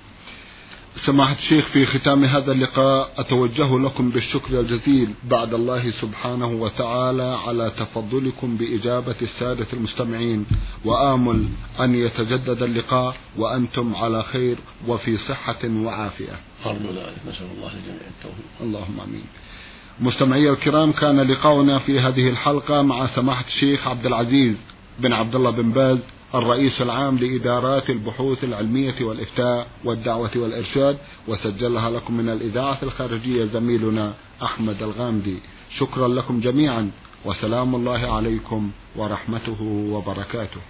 سماحة 1.06 1.34
الشيخ 1.34 1.66
في 1.66 1.86
ختام 1.86 2.24
هذا 2.24 2.52
اللقاء 2.52 3.12
أتوجه 3.18 3.78
لكم 3.78 4.10
بالشكر 4.10 4.60
الجزيل 4.60 5.10
بعد 5.24 5.54
الله 5.54 5.90
سبحانه 5.90 6.46
وتعالى 6.46 7.38
على 7.46 7.72
تفضلكم 7.78 8.56
بإجابة 8.56 9.14
السادة 9.22 9.66
المستمعين. 9.72 10.46
وآمل 10.84 11.48
أن 11.80 11.94
يتجدد 11.94 12.62
اللقاء 12.62 13.16
وأنتم 13.36 13.96
على 13.96 14.22
خير 14.22 14.56
وفي 14.88 15.16
صحة 15.16 15.64
وعافية. 15.64 16.36
أرجو 16.66 16.88
ذلك 16.88 17.16
نسأل 17.28 17.46
الله 17.56 17.70
للجميع 17.74 18.08
التوفيق. 18.18 18.46
اللهم 18.60 19.00
آمين. 19.00 19.24
مستمعي 20.00 20.50
الكرام 20.50 20.92
كان 20.92 21.20
لقاؤنا 21.20 21.78
في 21.78 22.00
هذه 22.00 22.28
الحلقة 22.28 22.82
مع 22.82 23.06
سماحة 23.06 23.46
الشيخ 23.46 23.86
عبد 23.86 24.06
العزيز 24.06 24.56
بن 24.98 25.12
عبد 25.12 25.34
الله 25.34 25.50
بن 25.50 25.70
باز. 25.70 25.98
الرئيس 26.34 26.82
العام 26.82 27.18
لإدارات 27.18 27.90
البحوث 27.90 28.44
العلمية 28.44 28.94
والإفتاء 29.00 29.66
والدعوة 29.84 30.30
والإرشاد 30.36 30.98
وسجلها 31.28 31.90
لكم 31.90 32.14
من 32.14 32.28
الإذاعة 32.28 32.78
الخارجية 32.82 33.44
زميلنا 33.44 34.14
أحمد 34.42 34.82
الغامدي. 34.82 35.38
شكرا 35.78 36.08
لكم 36.08 36.40
جميعا 36.40 36.90
وسلام 37.24 37.74
الله 37.74 38.14
عليكم 38.14 38.70
ورحمته 38.96 39.62
وبركاته. 39.92 40.60